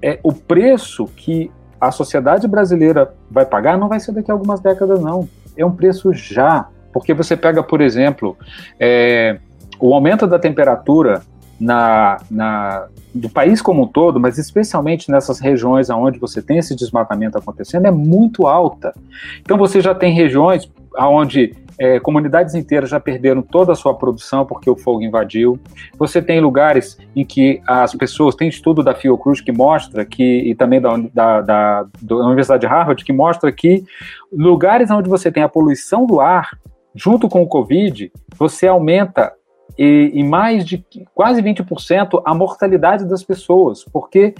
[0.00, 4.60] é, o preço que a sociedade brasileira vai pagar não vai ser daqui a algumas
[4.60, 6.68] décadas, não é um preço já.
[6.92, 8.36] Porque você pega, por exemplo,
[8.78, 9.38] é,
[9.80, 11.22] o aumento da temperatura
[11.58, 16.74] na, na, do país como um todo, mas especialmente nessas regiões onde você tem esse
[16.74, 18.92] desmatamento acontecendo, é muito alta.
[19.40, 24.44] Então você já tem regiões onde é, comunidades inteiras já perderam toda a sua produção
[24.44, 25.58] porque o fogo invadiu.
[25.98, 30.54] Você tem lugares em que as pessoas, tem estudo da Fiocruz que mostra que, e
[30.54, 33.84] também da, da, da, da Universidade de Harvard, que mostra que
[34.32, 36.50] lugares onde você tem a poluição do ar,
[36.94, 39.32] junto com o Covid, você aumenta
[39.78, 44.34] em mais de quase 20% a mortalidade das pessoas, porque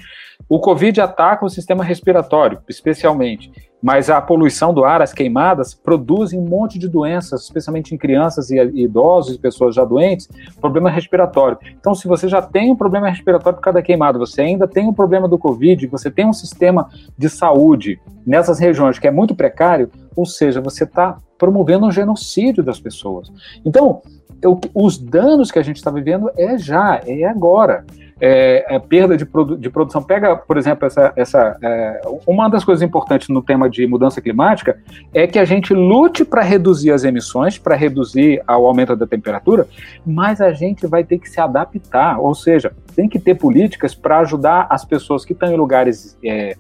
[0.47, 3.51] o Covid ataca o sistema respiratório, especialmente
[3.83, 8.51] mas a poluição do ar, as queimadas, produzem um monte de doenças, especialmente em crianças
[8.51, 10.29] e idosos pessoas já doentes,
[10.61, 11.59] problema respiratório.
[11.79, 14.87] Então, se você já tem um problema respiratório por causa da queimada, você ainda tem
[14.87, 19.35] um problema do Covid, você tem um sistema de saúde nessas regiões que é muito
[19.35, 23.33] precário, ou seja, você está promovendo um genocídio das pessoas.
[23.65, 24.01] Então,
[24.41, 27.85] eu, os danos que a gente está vivendo é já, é agora.
[28.25, 30.01] É, é perda de, produ de, produção.
[30.01, 34.79] Pega, por exemplo, essa, essa é, uma das coisas importantes no tema de mudança climática
[35.13, 39.67] é que a gente lute para reduzir as emissões, para reduzir o aumento da temperatura,
[40.07, 44.21] mas a gente vai ter que se adaptar, ou seja, tem que ter políticas para
[44.21, 46.57] ajudar as pessoas que estão em lugares é,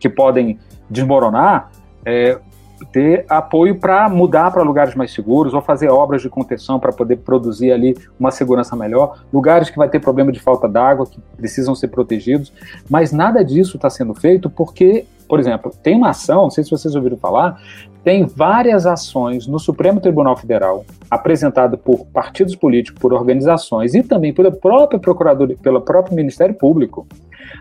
[0.00, 0.58] que podem
[0.88, 1.70] desmoronar,
[2.02, 2.38] é,
[2.86, 7.16] ter apoio para mudar para lugares mais seguros ou fazer obras de contenção para poder
[7.16, 11.74] produzir ali uma segurança melhor, lugares que vai ter problema de falta d'água, que precisam
[11.74, 12.52] ser protegidos,
[12.88, 16.70] mas nada disso está sendo feito porque, por exemplo, tem uma ação, não sei se
[16.70, 17.60] vocês ouviram falar,
[18.04, 24.32] tem várias ações no Supremo Tribunal Federal, apresentada por partidos políticos, por organizações e também
[24.32, 27.06] pela própria Procuradoria, pelo próprio Ministério Público,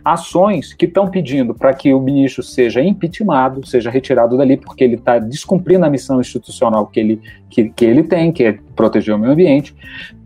[0.03, 4.95] ações que estão pedindo para que o ministro seja impeachmentado, seja retirado dali, porque ele
[4.95, 9.19] está descumprindo a missão institucional que ele, que, que ele tem, que é proteger o
[9.19, 9.75] meio ambiente.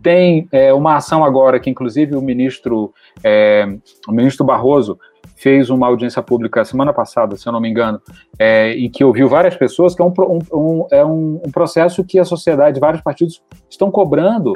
[0.02, 2.92] Tem é, uma ação agora que, inclusive, o ministro,
[3.22, 3.66] é,
[4.08, 4.98] o ministro Barroso
[5.36, 8.00] fez uma audiência pública semana passada, se eu não me engano,
[8.38, 10.12] é, em que ouviu várias pessoas, que é um,
[10.52, 14.52] um, é um, um processo que a sociedade, vários partidos estão cobrando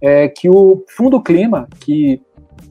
[0.00, 2.20] é, que o Fundo Clima, que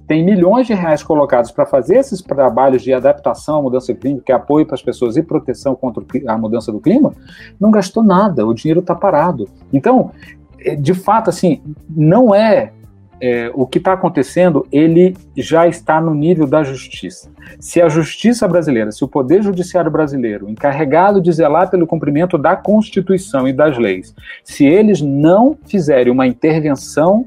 [0.08, 4.36] tem milhões de reais colocados para fazer esses trabalhos de adaptação à mudança climática, é
[4.36, 7.14] apoio para as pessoas e proteção contra a mudança do clima,
[7.60, 9.48] não gastou nada, o dinheiro está parado.
[9.74, 10.12] Então,
[10.60, 12.72] é, de fato, assim, não é,
[13.20, 17.32] é o que está acontecendo, ele já está no nível da justiça.
[17.60, 22.56] Se a justiça brasileira, se o poder judiciário brasileiro, encarregado de zelar pelo cumprimento da
[22.56, 27.26] Constituição e das leis, se eles não fizerem uma intervenção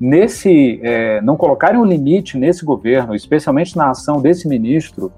[0.00, 5.12] nesse é, não colocarem um limite nesse governo, especialmente na ação desse ministro,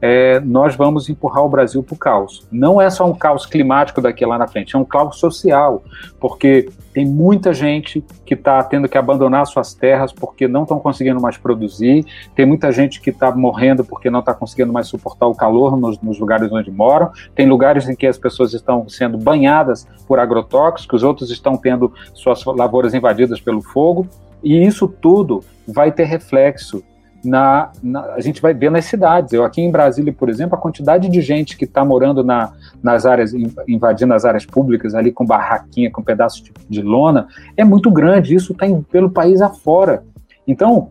[0.00, 2.46] é, nós vamos empurrar o Brasil para o caos.
[2.50, 5.82] Não é só um caos climático daqui lá na frente, é um caos social,
[6.20, 11.20] porque tem muita gente que está tendo que abandonar suas terras porque não estão conseguindo
[11.20, 12.04] mais produzir,
[12.34, 16.00] tem muita gente que está morrendo porque não está conseguindo mais suportar o calor nos,
[16.00, 21.02] nos, lugares onde moram, tem lugares em que as pessoas estão sendo banhadas por agrotóxicos,
[21.02, 24.06] outros estão tendo suas lavouras invadidas pelo fogo,
[24.42, 26.82] e isso tudo vai ter reflexo
[27.24, 29.32] na, na, a gente vai ver nas cidades.
[29.32, 32.52] Eu aqui em Brasília, por exemplo, a quantidade de gente que está morando na,
[32.82, 33.32] nas áreas,
[33.66, 38.34] invadindo as áreas públicas ali com barraquinha, com pedaços de, de lona, é muito grande.
[38.34, 40.04] Isso está pelo país afora.
[40.46, 40.90] Então,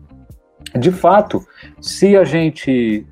[0.78, 1.44] de fato,
[1.80, 3.06] se a gente,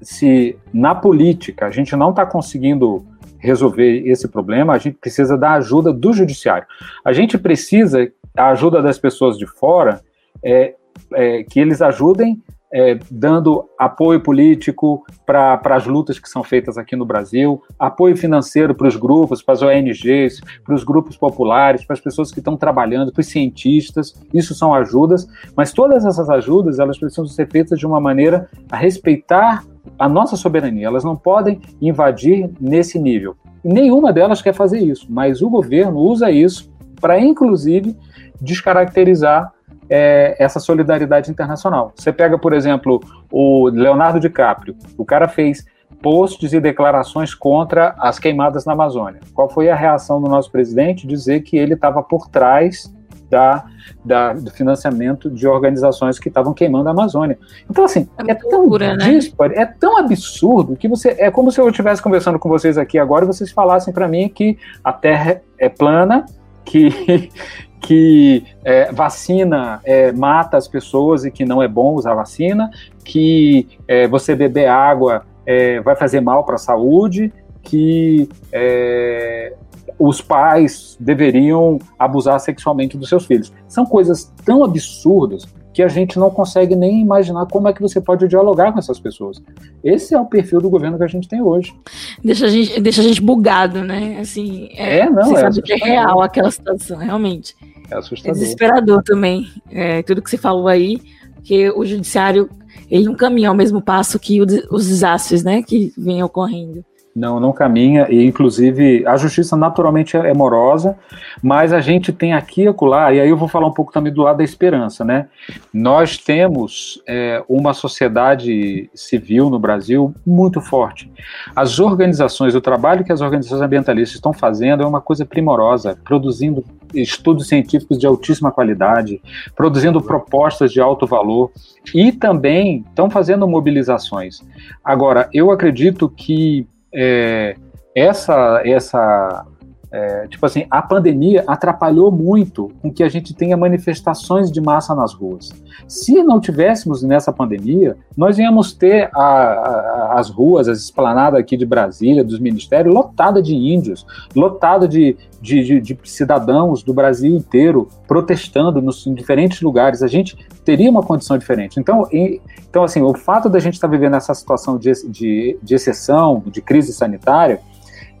[0.00, 3.04] se na política a gente não está conseguindo
[3.38, 6.66] resolver esse problema, a gente precisa da ajuda do judiciário.
[7.04, 10.00] A gente precisa a ajuda das pessoas de fora,
[10.42, 10.74] é,
[11.12, 12.40] é, que eles ajudem
[12.72, 18.74] é, dando apoio político para as lutas que são feitas aqui no Brasil, apoio financeiro
[18.74, 22.56] para os grupos, para as ONGs, para os grupos populares, para as pessoas que estão
[22.56, 24.14] trabalhando, para os cientistas.
[24.32, 28.76] Isso são ajudas, mas todas essas ajudas elas precisam ser feitas de uma maneira a
[28.76, 29.64] respeitar
[29.98, 30.86] a nossa soberania.
[30.86, 33.36] Elas não podem invadir nesse nível.
[33.62, 37.96] Nenhuma delas quer fazer isso, mas o governo usa isso para, inclusive,
[38.40, 39.52] descaracterizar
[39.94, 41.92] é, essa solidariedade internacional.
[41.94, 42.98] Você pega, por exemplo,
[43.30, 45.66] o Leonardo DiCaprio, o cara fez
[46.00, 49.20] posts e declarações contra as queimadas na Amazônia.
[49.34, 51.06] Qual foi a reação do nosso presidente?
[51.06, 52.90] Dizer que ele estava por trás
[53.28, 53.66] da,
[54.02, 57.38] da, do financiamento de organizações que estavam queimando a Amazônia.
[57.68, 59.18] Então, assim, é, é tão né?
[59.54, 61.14] é tão absurdo que você.
[61.18, 64.28] É como se eu estivesse conversando com vocês aqui agora e vocês falassem para mim
[64.28, 66.24] que a Terra é plana,
[66.64, 67.30] que,
[67.80, 72.70] que é, vacina é, mata as pessoas e que não é bom usar vacina,
[73.04, 77.32] que é, você beber água é, vai fazer mal para a saúde,
[77.62, 79.54] que é,
[79.98, 83.52] os pais deveriam abusar sexualmente dos seus filhos.
[83.68, 88.00] São coisas tão absurdas que a gente não consegue nem imaginar como é que você
[88.00, 89.42] pode dialogar com essas pessoas.
[89.82, 91.74] Esse é o perfil do governo que a gente tem hoje.
[92.22, 94.18] Deixa a gente, deixa a gente bugado, né?
[94.20, 97.56] Assim, é, é não, você é sabe que é real aquela situação, realmente.
[97.90, 98.30] É assustador.
[98.30, 101.00] É desesperador também, é, tudo que você falou aí,
[101.42, 102.48] que o judiciário
[102.90, 106.84] ele não caminha ao mesmo passo que o, os desastres, né, que vêm ocorrendo.
[107.14, 110.96] Não, não caminha, e inclusive a justiça naturalmente é morosa,
[111.42, 114.10] mas a gente tem aqui e acolá, e aí eu vou falar um pouco também
[114.10, 115.28] do lado da esperança, né?
[115.74, 121.12] Nós temos é, uma sociedade civil no Brasil muito forte.
[121.54, 126.64] As organizações, o trabalho que as organizações ambientalistas estão fazendo é uma coisa primorosa, produzindo
[126.94, 129.20] estudos científicos de altíssima qualidade,
[129.54, 131.50] produzindo propostas de alto valor
[131.94, 134.40] e também estão fazendo mobilizações.
[134.82, 137.54] Agora, eu acredito que é,
[137.94, 139.46] essa, essa
[139.92, 144.94] É, tipo assim, a pandemia atrapalhou muito com que a gente tenha manifestações de massa
[144.94, 145.50] nas ruas.
[145.86, 151.58] Se não tivéssemos nessa pandemia, nós íamos ter a, a, as ruas, as esplanadas aqui
[151.58, 157.36] de Brasília, dos ministérios, lotada de índios, lotada de, de, de, de cidadãos do Brasil
[157.36, 160.02] inteiro protestando nos, em diferentes lugares.
[160.02, 161.78] A gente teria uma condição diferente.
[161.78, 162.40] Então, e,
[162.70, 166.62] então assim, o fato da gente estar vivendo essa situação de, de, de exceção, de
[166.62, 167.60] crise sanitária,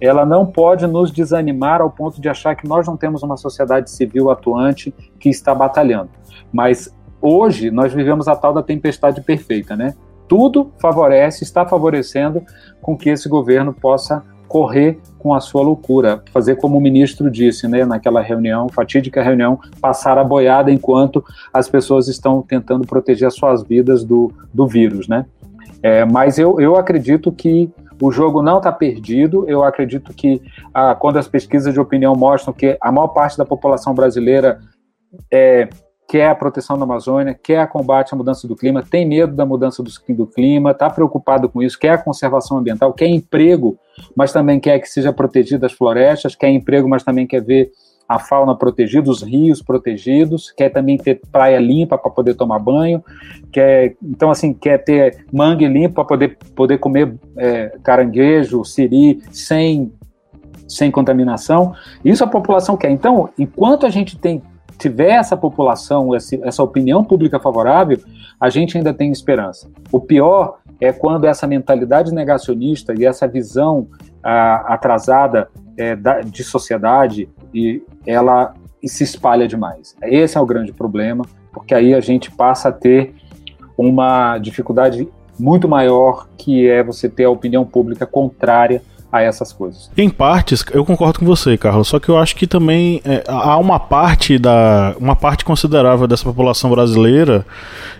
[0.02, 3.88] ela não pode nos desanimar ao ponto de achar que nós não temos uma sociedade
[3.88, 6.10] civil atuante que está batalhando.
[6.52, 9.94] Mas hoje nós vivemos a tal da tempestade perfeita, né?
[10.26, 12.42] Tudo favorece, está favorecendo
[12.80, 17.68] com que esse governo possa correr com a sua loucura, fazer como o ministro disse,
[17.68, 21.24] né, naquela reunião, fatídica reunião, passar a boiada enquanto
[21.54, 25.26] as pessoas estão tentando proteger as suas vidas do, do vírus, né?
[25.80, 27.70] É, mas eu, eu acredito que
[28.02, 29.48] o jogo não está perdido.
[29.48, 30.42] Eu acredito que
[30.74, 34.58] ah, quando as pesquisas de opinião mostram que a maior parte da população brasileira
[35.32, 35.68] é,
[36.08, 39.46] quer a proteção da Amazônia, quer a combate à mudança do clima, tem medo da
[39.46, 43.78] mudança do, do clima, está preocupado com isso, quer a conservação ambiental, quer emprego,
[44.16, 47.70] mas também quer que seja protegida as florestas, quer emprego, mas também quer ver
[48.08, 53.02] a fauna protegida, os rios protegidos, quer também ter praia limpa para poder tomar banho,
[53.50, 59.92] quer, então assim, quer ter mangue limpo para poder, poder comer é, caranguejo, siri, sem,
[60.68, 61.74] sem contaminação.
[62.04, 62.90] Isso a população quer.
[62.90, 64.42] Então, enquanto a gente tem
[64.78, 68.00] tiver essa população, essa opinião pública favorável,
[68.40, 69.70] a gente ainda tem esperança.
[69.92, 73.86] O pior é quando essa mentalidade negacionista e essa visão
[74.22, 79.94] ah, atrasada é, da, de sociedade e ela se espalha demais.
[80.02, 83.14] Esse é o grande problema, porque aí a gente passa a ter
[83.76, 88.82] uma dificuldade muito maior, que é você ter a opinião pública contrária
[89.12, 89.90] a essas coisas.
[89.94, 91.88] Em partes, eu concordo com você, Carlos.
[91.88, 96.24] Só que eu acho que também é, há uma parte da uma parte considerável dessa
[96.24, 97.44] população brasileira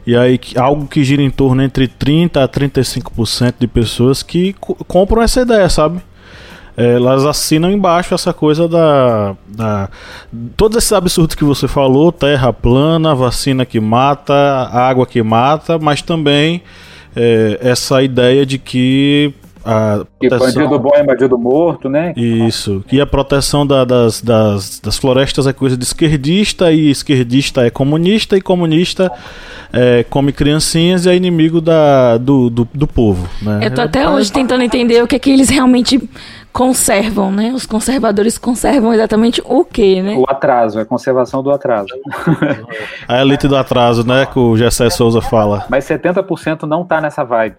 [0.07, 4.55] e aí algo que gira em torno entre 30 a 35% de pessoas que
[4.89, 6.01] compram essa ideia, sabe?
[6.77, 9.89] É, elas assinam embaixo essa coisa da, da.
[10.57, 14.35] Todos esses absurdos que você falou: terra plana, vacina que mata,
[14.73, 16.63] água que mata, mas também
[17.15, 20.49] é, essa ideia de que a proteção...
[20.49, 22.13] Que bandido bom é bandido morto, né?
[22.17, 22.83] Isso.
[22.89, 27.71] Que a proteção da, das, das, das florestas é coisa de esquerdista, e esquerdista é
[27.71, 29.13] comunista, e comunista
[29.73, 33.29] é, come criancinhas e é inimigo da, do, do, do povo.
[33.41, 33.61] Né?
[33.63, 36.01] Eu tô até hoje tentando entender o que é que eles realmente
[36.53, 37.53] conservam, né?
[37.55, 40.17] Os conservadores conservam exatamente o quê, né?
[40.17, 41.89] O atraso, a conservação do atraso.
[43.09, 44.27] a elite do atraso, né?
[44.27, 45.67] Que o Gessé Souza fala.
[45.71, 47.57] Mas 70% não tá nessa vibe.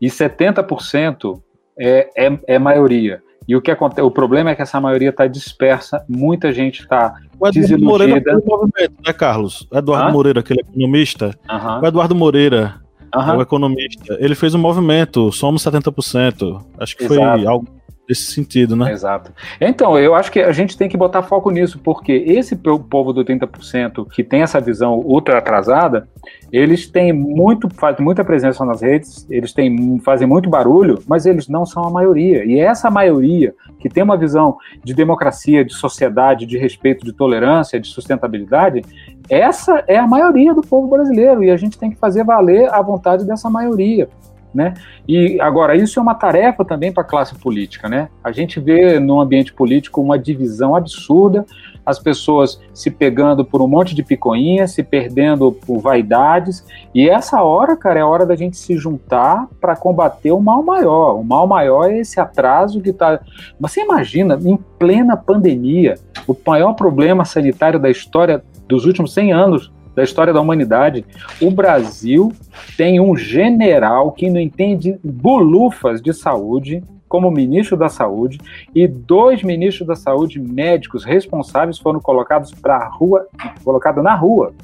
[0.00, 1.40] E 70%
[1.78, 3.20] é, é, é maioria.
[3.48, 7.14] E o que acontece, o problema é que essa maioria está dispersa, muita gente está
[7.52, 7.84] desiludida.
[7.84, 9.66] Moreira foi movimento, né, Carlos?
[9.72, 10.12] Eduardo Hã?
[10.12, 11.36] Moreira, aquele economista.
[11.82, 12.76] O Eduardo Moreira,
[13.12, 16.62] o economista, ele fez um movimento, somos 70%.
[16.78, 17.38] Acho que Exato.
[17.38, 17.66] foi algo
[18.10, 18.90] nesse sentido, né?
[18.90, 19.32] Exato.
[19.60, 23.24] Então, eu acho que a gente tem que botar foco nisso, porque esse povo do
[23.24, 26.08] 30% que tem essa visão ultra atrasada,
[26.52, 31.46] eles têm muito, fazem muita presença nas redes, eles têm, fazem muito barulho, mas eles
[31.46, 32.44] não são a maioria.
[32.44, 37.78] E essa maioria que tem uma visão de democracia, de sociedade, de respeito, de tolerância,
[37.78, 38.82] de sustentabilidade,
[39.28, 42.82] essa é a maioria do povo brasileiro e a gente tem que fazer valer a
[42.82, 44.08] vontade dessa maioria.
[44.52, 44.74] Né?
[45.06, 47.88] E agora, isso é uma tarefa também para a classe política.
[47.88, 48.08] Né?
[48.22, 51.46] A gente vê no ambiente político uma divisão absurda,
[51.84, 57.42] as pessoas se pegando por um monte de picoinhas, se perdendo por vaidades, e essa
[57.42, 61.18] hora, cara, é a hora da gente se juntar para combater o mal maior.
[61.18, 63.20] O mal maior é esse atraso que está.
[63.58, 65.94] Você imagina, em plena pandemia,
[66.26, 71.04] o maior problema sanitário da história dos últimos 100 anos da história da humanidade.
[71.40, 72.32] O Brasil
[72.76, 78.38] tem um general que não entende bolufas de saúde como ministro da Saúde
[78.72, 83.26] e dois ministros da Saúde médicos responsáveis foram colocados para rua,
[83.64, 84.54] colocado na rua.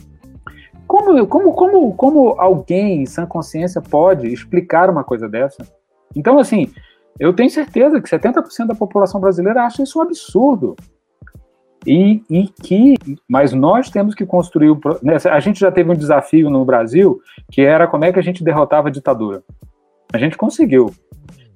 [0.86, 5.66] Como, como, como, como alguém em sã consciência pode explicar uma coisa dessa?
[6.14, 6.70] Então, assim,
[7.18, 10.76] eu tenho certeza que 70% da população brasileira acha isso um absurdo.
[11.84, 12.94] E, e que,
[13.28, 14.70] mas nós temos que construir.
[14.70, 17.20] O, né, a gente já teve um desafio no Brasil
[17.50, 19.42] que era como é que a gente derrotava a ditadura.
[20.12, 20.92] A gente conseguiu.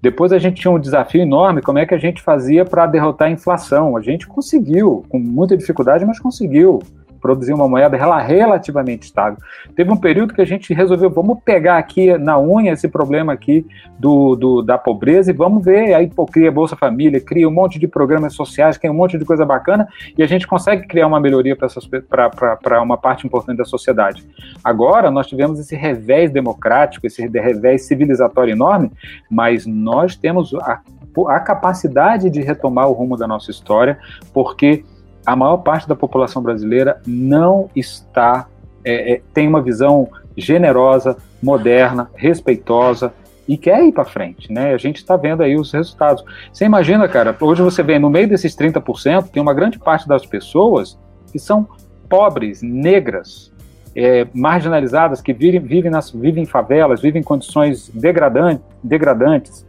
[0.02, 3.28] Depois a gente tinha um desafio enorme, como é que a gente fazia para derrotar
[3.28, 3.96] a inflação.
[3.96, 6.80] A gente conseguiu, com muita dificuldade, mas conseguiu.
[7.20, 9.38] Produzir uma moeda relativamente estável.
[9.74, 13.66] Teve um período que a gente resolveu, vamos pegar aqui na unha esse problema aqui
[13.98, 17.78] do, do da pobreza e vamos ver, aí pô, cria Bolsa Família, cria um monte
[17.78, 21.20] de programas sociais, cria um monte de coisa bacana e a gente consegue criar uma
[21.20, 24.26] melhoria para uma parte importante da sociedade.
[24.64, 28.90] Agora, nós tivemos esse revés democrático, esse revés civilizatório enorme,
[29.30, 30.80] mas nós temos a,
[31.28, 33.98] a capacidade de retomar o rumo da nossa história,
[34.32, 34.84] porque
[35.24, 38.46] a maior parte da população brasileira não está,
[38.84, 43.12] é, é, tem uma visão generosa, moderna, respeitosa
[43.46, 44.72] e quer ir para frente, né?
[44.72, 46.24] A gente está vendo aí os resultados.
[46.52, 50.24] Você imagina, cara, hoje você vê no meio desses 30%, tem uma grande parte das
[50.24, 50.98] pessoas
[51.32, 51.66] que são
[52.08, 53.52] pobres, negras,
[53.94, 59.66] é, marginalizadas, que vivem, vivem, nas, vivem em favelas, vivem em condições degradantes, degradantes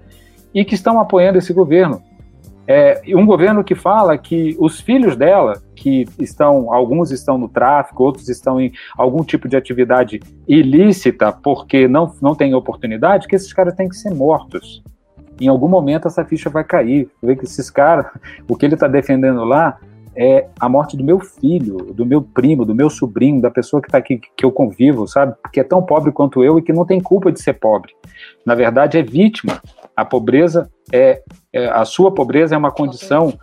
[0.54, 2.02] e que estão apoiando esse governo.
[2.68, 8.03] É, um governo que fala que os filhos dela, que estão, alguns estão no tráfico,
[8.03, 13.51] outros estão em algum tipo de atividade ilícita porque não, não tem oportunidade, que esses
[13.51, 14.84] caras têm que ser mortos.
[15.39, 17.09] Em algum momento essa ficha vai cair.
[17.22, 18.05] Vê que esses caras,
[18.47, 19.78] o que ele está defendendo lá
[20.16, 23.88] é a morte do meu filho, do meu primo, do meu sobrinho, da pessoa que
[23.88, 25.36] está aqui, que eu convivo, sabe?
[25.51, 27.93] Que é tão pobre quanto eu e que não tem culpa de ser pobre.
[28.45, 29.62] Na verdade, é vítima.
[29.95, 31.22] A pobreza é,
[31.53, 33.34] é a sua pobreza é uma condição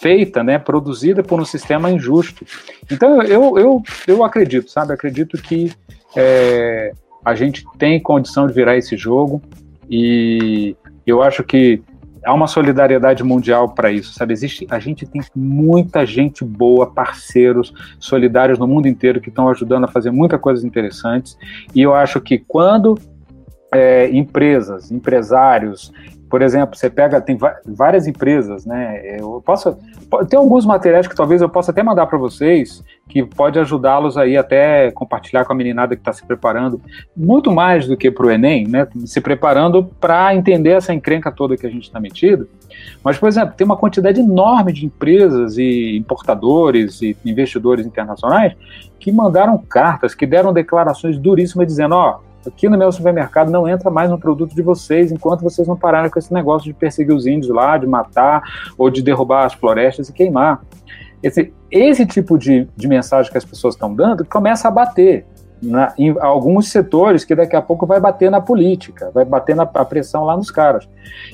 [0.00, 2.46] feita, né, produzida por um sistema injusto.
[2.90, 4.92] Então, eu, eu, eu acredito, sabe?
[4.92, 5.72] Acredito que
[6.16, 6.92] é,
[7.24, 9.42] a gente tem condição de virar esse jogo
[9.90, 11.82] e eu acho que
[12.28, 14.34] há uma solidariedade mundial para isso, sabe?
[14.34, 19.84] Existe, a gente tem muita gente boa, parceiros, solidários no mundo inteiro que estão ajudando
[19.84, 21.38] a fazer muitas coisas interessantes.
[21.74, 22.98] E eu acho que quando
[23.72, 25.90] é, empresas, empresários,
[26.28, 29.18] por exemplo, você pega, tem várias empresas, né?
[29.18, 29.78] Eu posso.
[30.28, 34.36] Tem alguns materiais que talvez eu possa até mandar para vocês, que pode ajudá-los aí
[34.36, 36.80] até compartilhar com a meninada que está se preparando,
[37.16, 38.86] muito mais do que para o Enem, né?
[39.06, 42.48] Se preparando para entender essa encrenca toda que a gente está metido.
[43.02, 48.54] Mas, por exemplo, tem uma quantidade enorme de empresas e importadores e investidores internacionais
[49.00, 53.66] que mandaram cartas, que deram declarações duríssimas dizendo: ó, oh, aqui no meu supermercado não
[53.66, 57.14] entra mais no produto de vocês enquanto vocês não pararem com esse negócio de perseguir
[57.14, 58.42] os índios lá, de matar
[58.76, 60.60] ou de derrubar as florestas e queimar.
[61.22, 65.26] Esse, esse tipo de, de mensagem que as pessoas estão dando começa a bater
[65.60, 69.66] na, em alguns setores que daqui a pouco vai bater na política, vai bater na
[69.66, 70.88] pressão lá nos caras.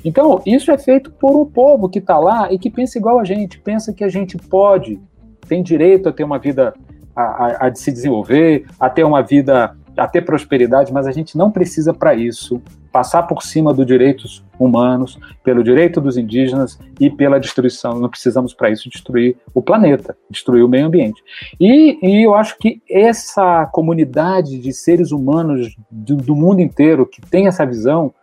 [0.04, 3.24] Então, isso é feito por um povo que está lá e que pensa igual a
[3.24, 5.00] gente, pensa que a gente pode,
[5.46, 6.74] tem direito a ter uma vida,
[7.14, 11.38] a, a, a se desenvolver, a ter uma vida a ter prosperidade, mas a gente
[11.38, 12.60] não precisa para isso
[12.94, 17.98] passar por cima dos direitos humanos, pelo direito dos indígenas e pela destruição.
[17.98, 21.20] Não precisamos para isso destruir o planeta, destruir o meio ambiente.
[21.58, 27.20] E, e, eu acho que essa comunidade de seres humanos do, do mundo inteiro que
[27.20, 28.14] tem essa visão,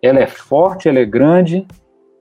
[0.00, 1.66] ela é forte, ela é grande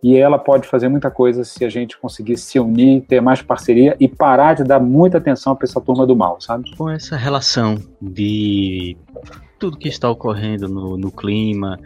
[0.01, 3.95] e ela pode fazer muita coisa se a gente conseguir se unir, ter mais parceria
[3.99, 6.75] e parar de dar muita atenção para essa turma do mal, sabe?
[6.75, 8.97] Com essa relação de
[9.59, 11.77] tudo que está ocorrendo no, no clima,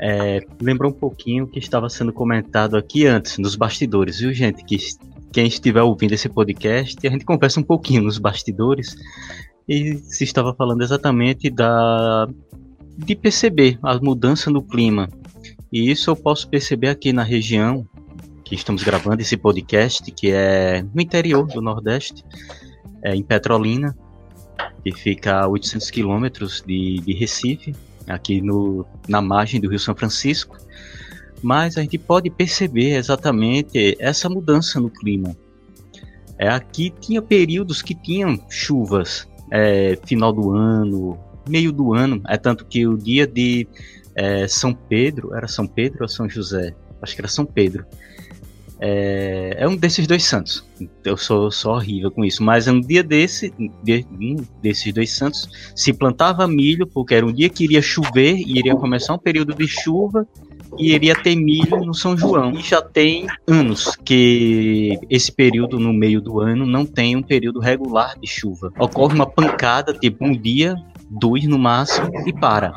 [0.00, 4.64] é, lembrou um pouquinho o que estava sendo comentado aqui antes, nos bastidores, viu, gente?
[4.64, 4.76] Que
[5.32, 8.96] quem estiver ouvindo esse podcast, a gente conversa um pouquinho nos bastidores
[9.68, 12.28] e se estava falando exatamente da
[12.96, 15.06] de perceber a mudança no clima
[15.72, 17.86] e isso eu posso perceber aqui na região
[18.44, 22.24] que estamos gravando esse podcast, que é no interior do Nordeste,
[23.02, 23.96] é em Petrolina,
[24.84, 27.74] que fica a 800 quilômetros de, de Recife,
[28.06, 30.56] aqui no, na margem do Rio São Francisco.
[31.42, 35.36] Mas a gente pode perceber exatamente essa mudança no clima.
[36.38, 42.36] É, aqui tinha períodos que tinham chuvas, é, final do ano, meio do ano, é
[42.36, 43.66] tanto que o dia de
[44.14, 46.74] é, São Pedro, era São Pedro ou São José?
[47.00, 47.84] Acho que era São Pedro.
[48.78, 50.64] É, é, um desses dois santos.
[51.04, 52.42] Eu sou, sou horrível com isso.
[52.42, 53.52] Mas um dia desse,
[53.82, 58.36] de, um desses dois santos, se plantava milho, porque era um dia que iria chover
[58.36, 60.26] e iria começar um período de chuva
[60.78, 62.52] e iria ter milho no São João.
[62.52, 67.60] E já tem anos que esse período no meio do ano não tem um período
[67.60, 68.72] regular de chuva.
[68.78, 70.76] Ocorre uma pancada, tipo um dia,
[71.08, 72.74] dois no máximo, e para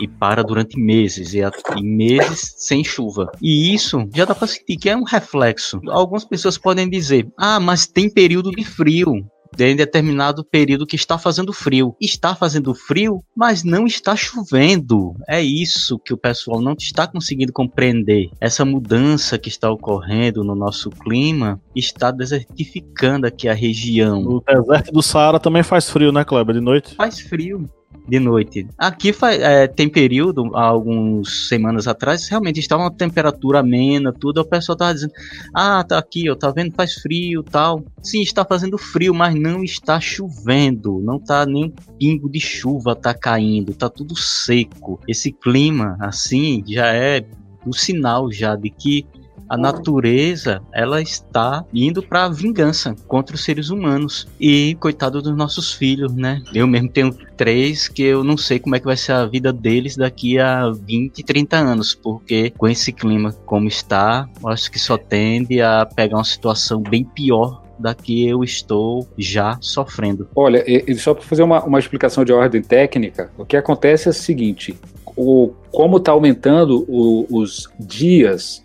[0.00, 3.30] e para durante meses e, e meses sem chuva.
[3.40, 5.80] E isso já dá para sentir que é um reflexo.
[5.88, 9.24] Algumas pessoas podem dizer: ah, mas tem período de frio.
[9.58, 11.94] em determinado período que está fazendo frio.
[12.00, 15.14] Está fazendo frio, mas não está chovendo.
[15.28, 18.30] É isso que o pessoal não está conseguindo compreender.
[18.40, 24.22] Essa mudança que está ocorrendo no nosso clima está desertificando aqui a região.
[24.22, 26.54] O deserto do Saara também faz frio, né, Kleber?
[26.54, 26.94] De noite?
[26.94, 27.68] Faz frio
[28.08, 28.66] de noite.
[28.78, 34.44] Aqui é, tem período, há algumas semanas atrás, realmente estava uma temperatura amena, tudo, o
[34.44, 35.12] pessoal estava dizendo,
[35.54, 37.84] ah, tá aqui, ó, tá vendo, faz frio tal.
[38.02, 42.94] Sim, está fazendo frio, mas não está chovendo, não tá nem um pingo de chuva
[42.94, 45.00] tá caindo, tá tudo seco.
[45.06, 47.24] Esse clima, assim, já é
[47.66, 49.06] o sinal já de que
[49.50, 55.74] a natureza ela está indo para vingança contra os seres humanos e coitado dos nossos
[55.74, 56.40] filhos, né?
[56.54, 59.52] Eu mesmo tenho três que eu não sei como é que vai ser a vida
[59.52, 64.96] deles daqui a 20, 30 anos, porque com esse clima como está, acho que só
[64.96, 70.28] tende a pegar uma situação bem pior da que eu estou já sofrendo.
[70.36, 74.10] Olha, e, só para fazer uma, uma explicação de ordem técnica, o que acontece é
[74.10, 74.78] o seguinte:
[75.16, 78.62] o, como está aumentando o, os dias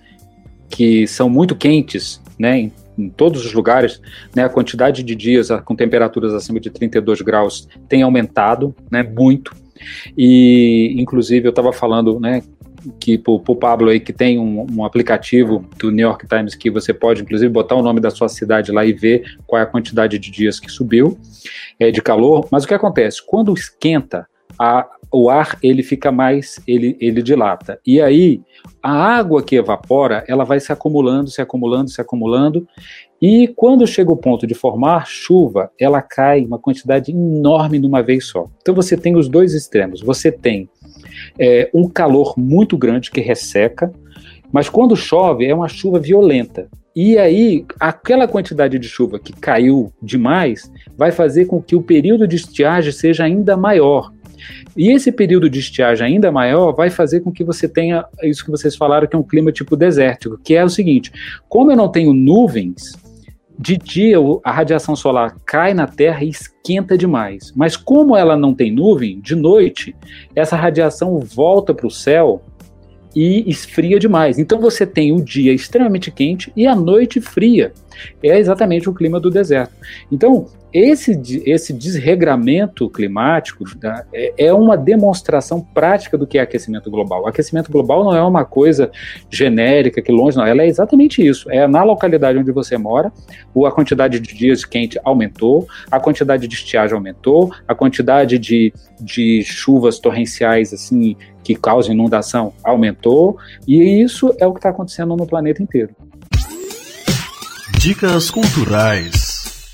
[0.70, 4.02] que são muito quentes, né, em, em todos os lugares,
[4.36, 9.56] né, a quantidade de dias com temperaturas acima de 32 graus tem aumentado, né, muito.
[10.18, 12.42] E, inclusive, eu estava falando, né,
[13.00, 16.70] que para o Pablo aí que tem um, um, aplicativo do New York Times que
[16.70, 19.68] você pode inclusive botar o nome da sua cidade lá e ver qual é a
[19.68, 21.18] quantidade de dias que subiu
[21.80, 22.48] é, de calor.
[22.52, 23.26] Mas o que acontece?
[23.26, 24.28] Quando esquenta,
[24.60, 27.80] a, o ar ele fica mais, ele, ele dilata.
[27.86, 28.42] E aí
[28.82, 32.68] a água que evapora, ela vai se acumulando, se acumulando, se acumulando,
[33.22, 38.04] e quando chega o ponto de formar chuva, ela cai uma quantidade enorme de uma
[38.04, 38.48] vez só.
[38.62, 40.02] Então você tem os dois extremos.
[40.02, 40.70] Você tem
[41.40, 43.92] é, um calor muito grande que resseca,
[44.52, 46.68] mas quando chove é uma chuva violenta.
[46.96, 52.26] E aí, aquela quantidade de chuva que caiu demais vai fazer com que o período
[52.26, 54.14] de estiagem seja ainda maior.
[54.76, 58.52] E esse período de estiagem ainda maior vai fazer com que você tenha isso que
[58.52, 61.12] vocês falaram, que é um clima tipo desértico, que é o seguinte:
[61.48, 62.94] como eu não tenho nuvens,
[63.58, 67.54] de dia a radiação solar cai na Terra e esquenta demais.
[67.56, 69.96] Mas como ela não tem nuvem, de noite,
[70.36, 72.42] essa radiação volta para o céu
[73.16, 74.38] e esfria demais.
[74.38, 77.72] Então você tem o dia extremamente quente e a noite fria.
[78.22, 79.74] É exatamente o clima do deserto.
[80.12, 87.24] Então, esse, esse desregramento climático tá, é, uma demonstração prática do que é aquecimento global.
[87.24, 88.92] O aquecimento global não é uma coisa
[89.30, 90.46] genérica, que longe, não.
[90.46, 91.50] Ela é exatamente isso.
[91.50, 93.10] É na localidade onde você mora,
[93.66, 99.44] a quantidade de dias quente aumentou, a quantidade de estiagem aumentou, a quantidade de, de
[99.46, 103.38] chuvas torrenciais assim que causam inundação aumentou,
[103.68, 105.96] e isso é o que está acontecendo no planeta inteiro.
[107.86, 109.70] Dicas culturais.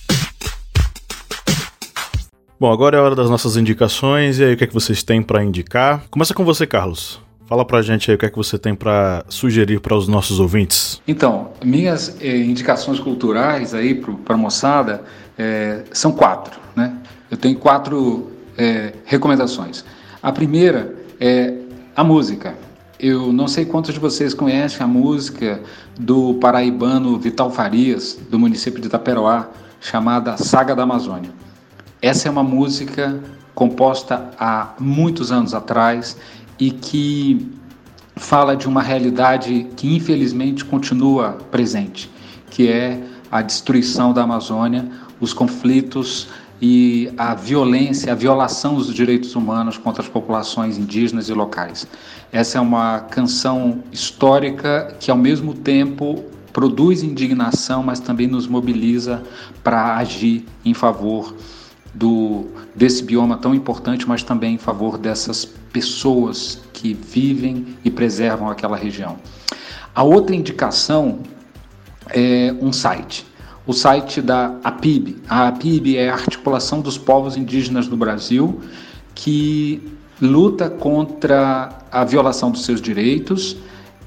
[2.59, 4.37] Bom, agora é a hora das nossas indicações.
[4.37, 6.03] E aí, o que é que vocês têm para indicar?
[6.11, 7.21] Começa com você, Carlos.
[7.45, 10.41] Fala pra gente aí o que é que você tem para sugerir para os nossos
[10.41, 11.01] ouvintes.
[11.07, 15.05] Então, minhas eh, indicações culturais aí para a moçada
[15.39, 16.93] eh, são quatro, né?
[17.31, 19.85] Eu tenho quatro eh, recomendações.
[20.21, 21.53] A primeira é
[21.95, 22.55] a música.
[23.03, 25.59] Eu não sei quantos de vocês conhecem a música
[25.99, 29.49] do paraibano Vital Farias, do município de Itaperoá,
[29.79, 31.31] chamada Saga da Amazônia.
[31.99, 33.19] Essa é uma música
[33.55, 36.15] composta há muitos anos atrás
[36.59, 37.49] e que
[38.15, 42.07] fala de uma realidade que infelizmente continua presente,
[42.51, 44.87] que é a destruição da Amazônia,
[45.19, 46.27] os conflitos
[46.61, 51.87] e a violência, a violação dos direitos humanos contra as populações indígenas e locais.
[52.31, 59.23] Essa é uma canção histórica que ao mesmo tempo produz indignação, mas também nos mobiliza
[59.63, 61.35] para agir em favor
[61.93, 62.45] do,
[62.75, 68.77] desse bioma tão importante, mas também em favor dessas pessoas que vivem e preservam aquela
[68.77, 69.17] região.
[69.95, 71.19] A outra indicação
[72.09, 73.25] é um site,
[73.71, 75.15] o site da APIB.
[75.29, 78.59] A APIB é a Articulação dos Povos Indígenas do Brasil,
[79.15, 79.81] que
[80.21, 83.55] luta contra a violação dos seus direitos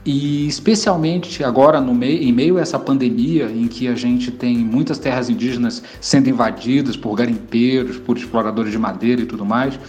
[0.04, 4.58] e especialmente agora, no meio, em meio a essa pandemia, em que a gente tem
[4.58, 9.80] muitas terras indígenas sendo invadidas por garimpeiros, por exploradores de madeira e tudo mais,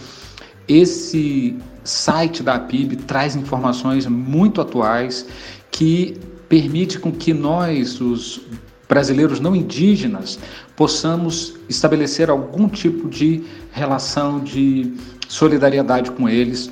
[0.66, 1.54] esse
[1.84, 5.26] site da APIB traz informações muito atuais
[5.70, 6.16] que
[6.48, 8.40] permite com que nós, os
[8.88, 10.38] brasileiros não indígenas,
[10.76, 14.94] possamos estabelecer algum tipo de relação de
[15.28, 16.70] solidariedade com eles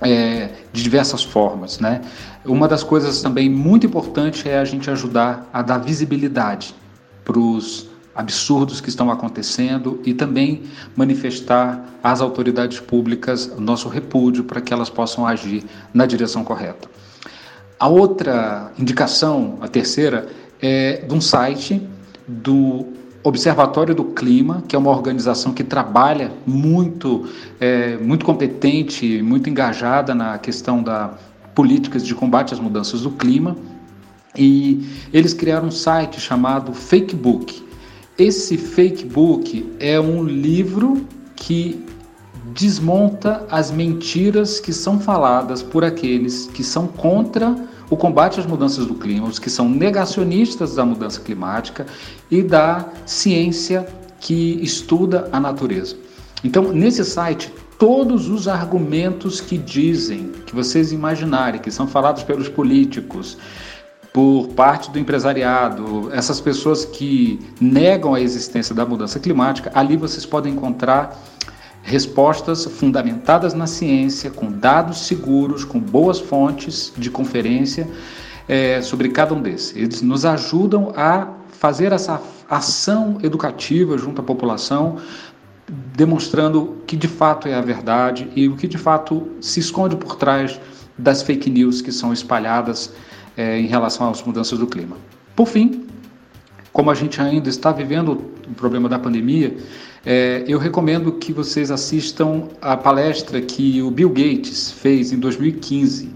[0.00, 2.00] é, de diversas formas, né?
[2.44, 6.74] Uma das coisas também muito importante é a gente ajudar a dar visibilidade
[7.24, 10.62] para os absurdos que estão acontecendo e também
[10.94, 16.88] manifestar às autoridades públicas nosso repúdio para que elas possam agir na direção correta.
[17.78, 20.28] A outra indicação, a terceira,
[20.66, 21.86] é de um site
[22.26, 22.86] do
[23.22, 27.28] Observatório do Clima, que é uma organização que trabalha muito,
[27.60, 31.12] é, muito competente, muito engajada na questão da
[31.54, 33.54] políticas de combate às mudanças do clima.
[34.36, 37.62] E eles criaram um site chamado Fakebook.
[38.16, 41.06] Esse Fakebook é um livro
[41.36, 41.84] que
[42.54, 47.54] desmonta as mentiras que são faladas por aqueles que são contra
[47.94, 51.86] o combate às mudanças do clima, os que são negacionistas da mudança climática
[52.30, 53.86] e da ciência
[54.20, 55.96] que estuda a natureza.
[56.42, 62.48] Então, nesse site, todos os argumentos que dizem, que vocês imaginarem, que são falados pelos
[62.48, 63.38] políticos,
[64.12, 70.24] por parte do empresariado, essas pessoas que negam a existência da mudança climática, ali vocês
[70.24, 71.20] podem encontrar
[71.84, 77.86] respostas fundamentadas na ciência, com dados seguros, com boas fontes de conferência
[78.48, 79.76] é, sobre cada um desses.
[79.76, 84.96] Eles nos ajudam a fazer essa ação educativa junto à população,
[85.94, 90.16] demonstrando que de fato é a verdade e o que de fato se esconde por
[90.16, 90.58] trás
[90.96, 92.92] das fake news que são espalhadas
[93.36, 94.96] é, em relação às mudanças do clima.
[95.36, 95.86] Por fim,
[96.72, 99.56] como a gente ainda está vivendo o problema da pandemia,
[100.06, 106.10] é, eu recomendo que vocês assistam a palestra que o Bill Gates fez em 2015.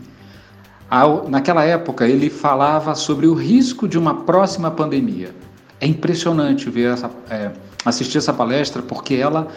[0.91, 5.35] Ao, naquela época, ele falava sobre o risco de uma próxima pandemia.
[5.81, 7.51] É impressionante ver essa, é,
[7.85, 9.49] assistir essa palestra porque ela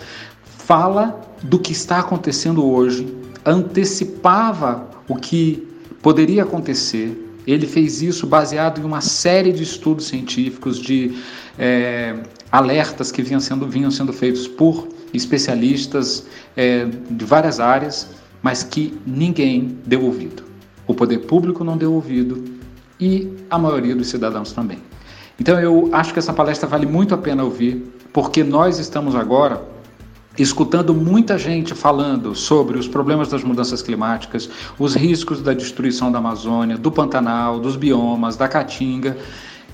[0.44, 3.14] fala do que está acontecendo hoje,
[3.46, 5.68] antecipava o que
[6.02, 11.18] poderia acontecer ele fez isso baseado em uma série de estudos científicos, de
[11.58, 12.16] é,
[12.52, 16.26] alertas que vinham sendo, vinham sendo feitos por especialistas
[16.56, 18.10] é, de várias áreas,
[18.41, 20.43] mas que ninguém deu ouvido.
[20.88, 22.43] O poder público não deu ouvido
[22.99, 24.80] e a maioria dos cidadãos também.
[25.39, 29.62] Então eu acho que essa palestra vale muito a pena ouvir, porque nós estamos agora
[30.38, 34.49] escutando muita gente falando sobre os problemas das mudanças climáticas,
[34.80, 39.18] os riscos da destruição da Amazônia, do Pantanal, dos biomas, da Caatinga,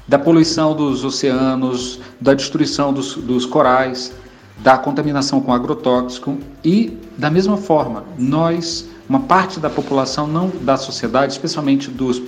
[0.07, 4.13] da poluição dos oceanos, da destruição dos, dos corais,
[4.59, 10.77] da contaminação com agrotóxico e, da mesma forma, nós, uma parte da população, não da
[10.77, 12.21] sociedade, especialmente dos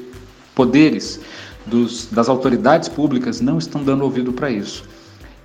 [0.54, 1.20] poderes,
[1.66, 4.84] dos, das autoridades públicas, não estão dando ouvido para isso.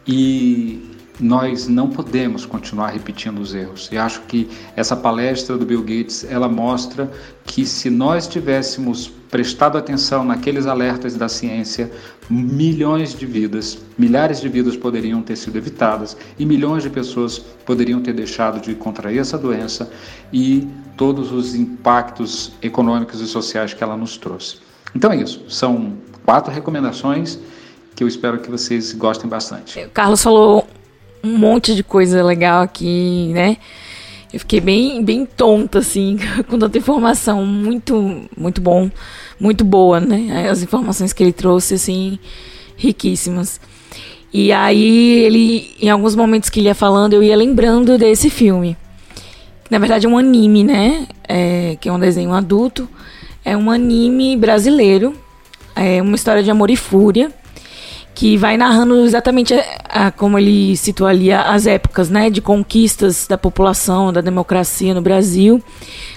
[0.07, 3.89] E nós não podemos continuar repetindo os erros.
[3.93, 7.11] E acho que essa palestra do Bill Gates, ela mostra
[7.45, 11.91] que se nós tivéssemos prestado atenção naqueles alertas da ciência,
[12.31, 18.01] milhões de vidas, milhares de vidas poderiam ter sido evitadas e milhões de pessoas poderiam
[18.01, 19.91] ter deixado de contrair essa doença
[20.33, 24.59] e todos os impactos econômicos e sociais que ela nos trouxe.
[24.95, 25.95] Então é isso, são
[26.25, 27.39] quatro recomendações
[27.95, 29.81] que eu espero que vocês gostem bastante.
[29.81, 30.67] O Carlos falou
[31.25, 33.57] um monte de coisa legal aqui, né?
[34.33, 36.19] Eu fiquei bem, bem tonta, assim,
[36.49, 37.45] com tanta informação.
[37.47, 38.91] Muito, muito bom,
[39.41, 40.49] muito boa, né?
[40.51, 42.19] As informações que ele trouxe, assim,
[42.77, 43.61] riquíssimas.
[44.33, 48.77] E aí, ele, em alguns momentos que ele ia falando, eu ia lembrando desse filme.
[49.71, 51.07] Na verdade, é um anime, né?
[51.27, 52.89] É, que é um desenho adulto.
[53.45, 55.15] É um anime brasileiro.
[55.77, 57.33] É uma história de amor e fúria
[58.15, 63.27] que vai narrando exatamente a, a, como ele citou ali as épocas, né, de conquistas
[63.27, 65.61] da população, da democracia no Brasil,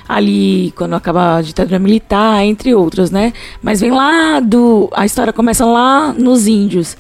[0.08, 3.34] ali quando acaba a ditadura militar, entre outras, né?
[3.62, 6.96] Mas vem lá do a história começa lá nos índios.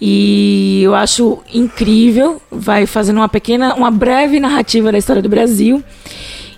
[0.00, 5.82] E eu acho incrível, vai fazendo uma pequena, uma breve narrativa da história do Brasil.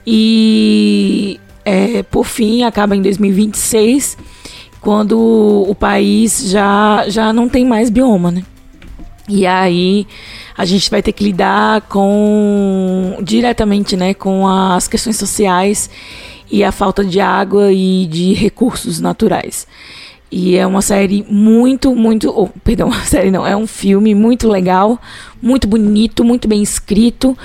[0.06, 4.16] E é, por fim acaba em 2026
[4.82, 5.16] quando
[5.68, 8.42] o país já, já não tem mais bioma, né?
[9.28, 10.06] E aí
[10.58, 15.88] a gente vai ter que lidar com diretamente, né, com as questões sociais
[16.50, 19.66] e a falta de água e de recursos naturais.
[20.30, 22.32] E é uma série muito, muito.
[22.34, 23.46] Oh, perdão, série não.
[23.46, 24.98] É um filme muito legal,
[25.40, 27.38] muito bonito, muito bem escrito.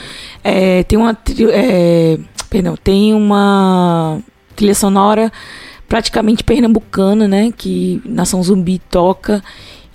[0.43, 1.15] É, tem uma.
[1.51, 2.17] É,
[2.49, 4.19] perdão, tem uma
[4.55, 5.31] trilha sonora
[5.87, 7.51] praticamente pernambucana, né?
[7.55, 9.43] Que Nação Zumbi toca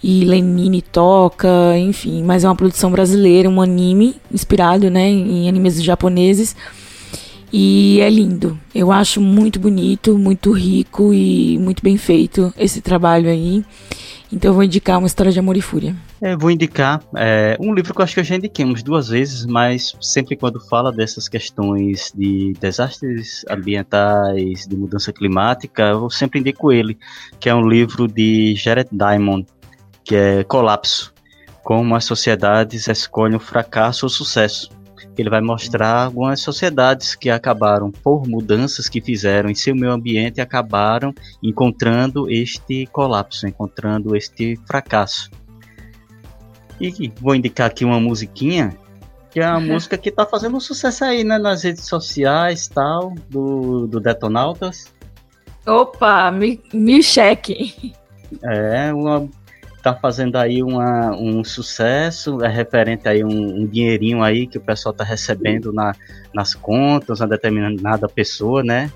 [0.02, 5.82] e Lenine toca, enfim, mas é uma produção brasileira, um anime inspirado, né, em animes
[5.82, 6.56] japoneses.
[7.52, 8.58] E é lindo.
[8.74, 13.62] Eu acho muito bonito, muito rico e muito bem feito esse trabalho aí.
[14.32, 15.94] Então eu vou indicar uma história de amor e fúria.
[16.38, 19.44] Vou indicar é, um livro que eu acho que eu já indiquei umas duas vezes,
[19.44, 26.72] mas sempre quando fala dessas questões de desastres ambientais, de mudança climática, eu sempre indico
[26.72, 26.96] ele,
[27.38, 29.46] que é um livro de Jared Diamond,
[30.02, 31.12] que é Colapso,
[31.62, 34.70] como as sociedades escolhem o fracasso ou o sucesso.
[35.16, 40.40] Ele vai mostrar algumas sociedades que acabaram por mudanças que fizeram em seu meio ambiente
[40.40, 45.30] acabaram encontrando este colapso, encontrando este fracasso.
[46.80, 48.76] E vou indicar aqui uma musiquinha,
[49.30, 49.66] que é uma uhum.
[49.68, 54.92] música que está fazendo um sucesso aí né, nas redes sociais tal, do, do Detonautas.
[55.66, 57.94] Opa, me, me cheque.
[58.42, 59.28] É, uma
[59.82, 64.60] tá fazendo aí uma, um sucesso, é referente aí um, um, dinheirinho aí que o
[64.60, 65.92] pessoal tá recebendo na,
[66.32, 68.90] nas contas, uma determinada pessoa, né?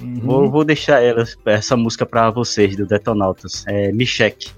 [0.00, 0.20] Uhum.
[0.20, 4.50] Vou, vou deixar ela, essa música para vocês do Detonautas, é Michek.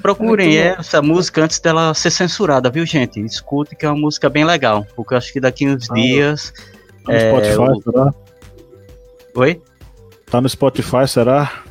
[0.00, 3.20] Procurem essa música antes dela ser censurada, viu, gente?
[3.20, 6.52] Escute que é uma música bem legal, porque eu acho que daqui uns ah, dias.
[7.04, 7.82] Tá no é, Spotify, o...
[7.82, 8.14] será?
[9.34, 9.62] Oi?
[10.26, 11.62] Tá no Spotify, será?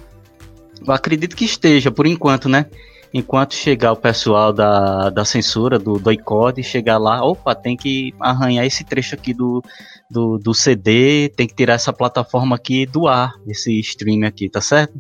[0.86, 2.66] Eu acredito que esteja, por enquanto, né?
[3.14, 8.14] Enquanto chegar o pessoal da, da censura, do, do ICOD, chegar lá, opa, tem que
[8.20, 9.62] arranhar esse trecho aqui do,
[10.10, 14.62] do, do CD, tem que tirar essa plataforma aqui do ar, esse stream aqui, tá
[14.62, 14.94] certo?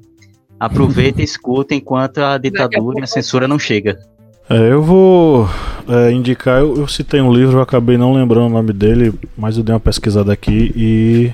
[0.59, 3.97] Aproveita e escuta enquanto a ditadura e a censura não chega.
[4.49, 5.49] É, eu vou
[5.87, 9.55] é, indicar, eu, eu citei um livro, eu acabei não lembrando o nome dele, mas
[9.55, 11.31] eu dei uma pesquisada aqui e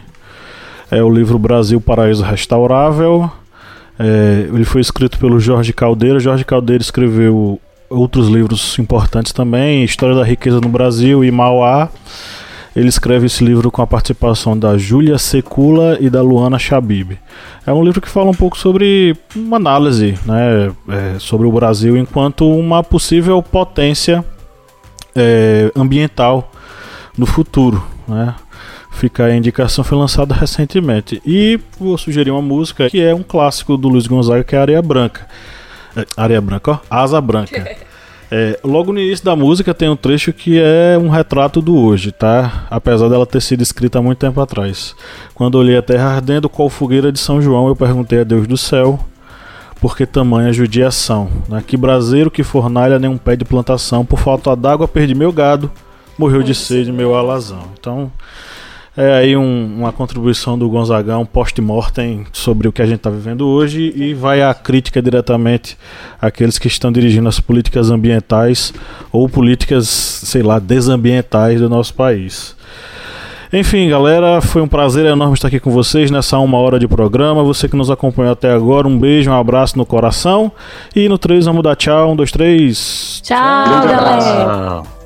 [0.91, 3.31] é o livro Brasil Paraíso Restaurável,
[3.99, 6.19] é, ele foi escrito pelo Jorge Caldeira.
[6.19, 11.89] Jorge Caldeira escreveu outros livros importantes também, História da Riqueza no Brasil e Mauá.
[12.75, 17.17] Ele escreve esse livro com a participação da Júlia Secula e da Luana Chabib.
[17.65, 21.97] É um livro que fala um pouco sobre uma análise né, é, sobre o Brasil
[21.97, 24.23] enquanto uma possível potência
[25.15, 26.51] é, ambiental
[27.17, 27.83] no futuro.
[28.07, 28.35] Né?
[28.97, 31.21] Fica a indicação, foi lançada recentemente.
[31.23, 34.81] E vou sugerir uma música que é um clássico do Luiz Gonzaga, que é Areia
[34.81, 35.27] Branca.
[35.95, 36.79] É, Areia Branca, ó.
[36.89, 37.77] Asa Branca.
[38.29, 42.11] É, logo no início da música tem um trecho que é um retrato do hoje,
[42.11, 42.67] tá?
[42.69, 44.93] Apesar dela ter sido escrita há muito tempo atrás.
[45.33, 48.57] Quando olhei a terra ardendo qual fogueira de São João, eu perguntei a Deus do
[48.57, 48.99] céu
[49.79, 51.29] por que tamanha judiação.
[51.47, 51.63] Né?
[51.65, 54.05] Que braseiro, que fornalha, nem um pé de plantação.
[54.05, 55.71] Por falta d'água, perdi meu gado,
[56.17, 57.63] morreu de sede meu alazão.
[57.79, 58.11] Então,
[58.97, 63.47] é aí um, uma contribuição do Gonzagão post-mortem sobre o que a gente está vivendo
[63.47, 65.77] hoje e vai a crítica diretamente
[66.19, 68.73] àqueles que estão dirigindo as políticas ambientais
[69.11, 72.57] ou políticas, sei lá, desambientais do nosso país.
[73.53, 77.43] Enfim, galera, foi um prazer enorme estar aqui com vocês nessa uma hora de programa.
[77.43, 80.51] Você que nos acompanhou até agora, um beijo, um abraço no coração.
[80.95, 82.11] E no 3 vamos dar tchau.
[82.11, 83.21] Um, dois, três.
[83.23, 83.37] Tchau,
[83.87, 84.96] galera.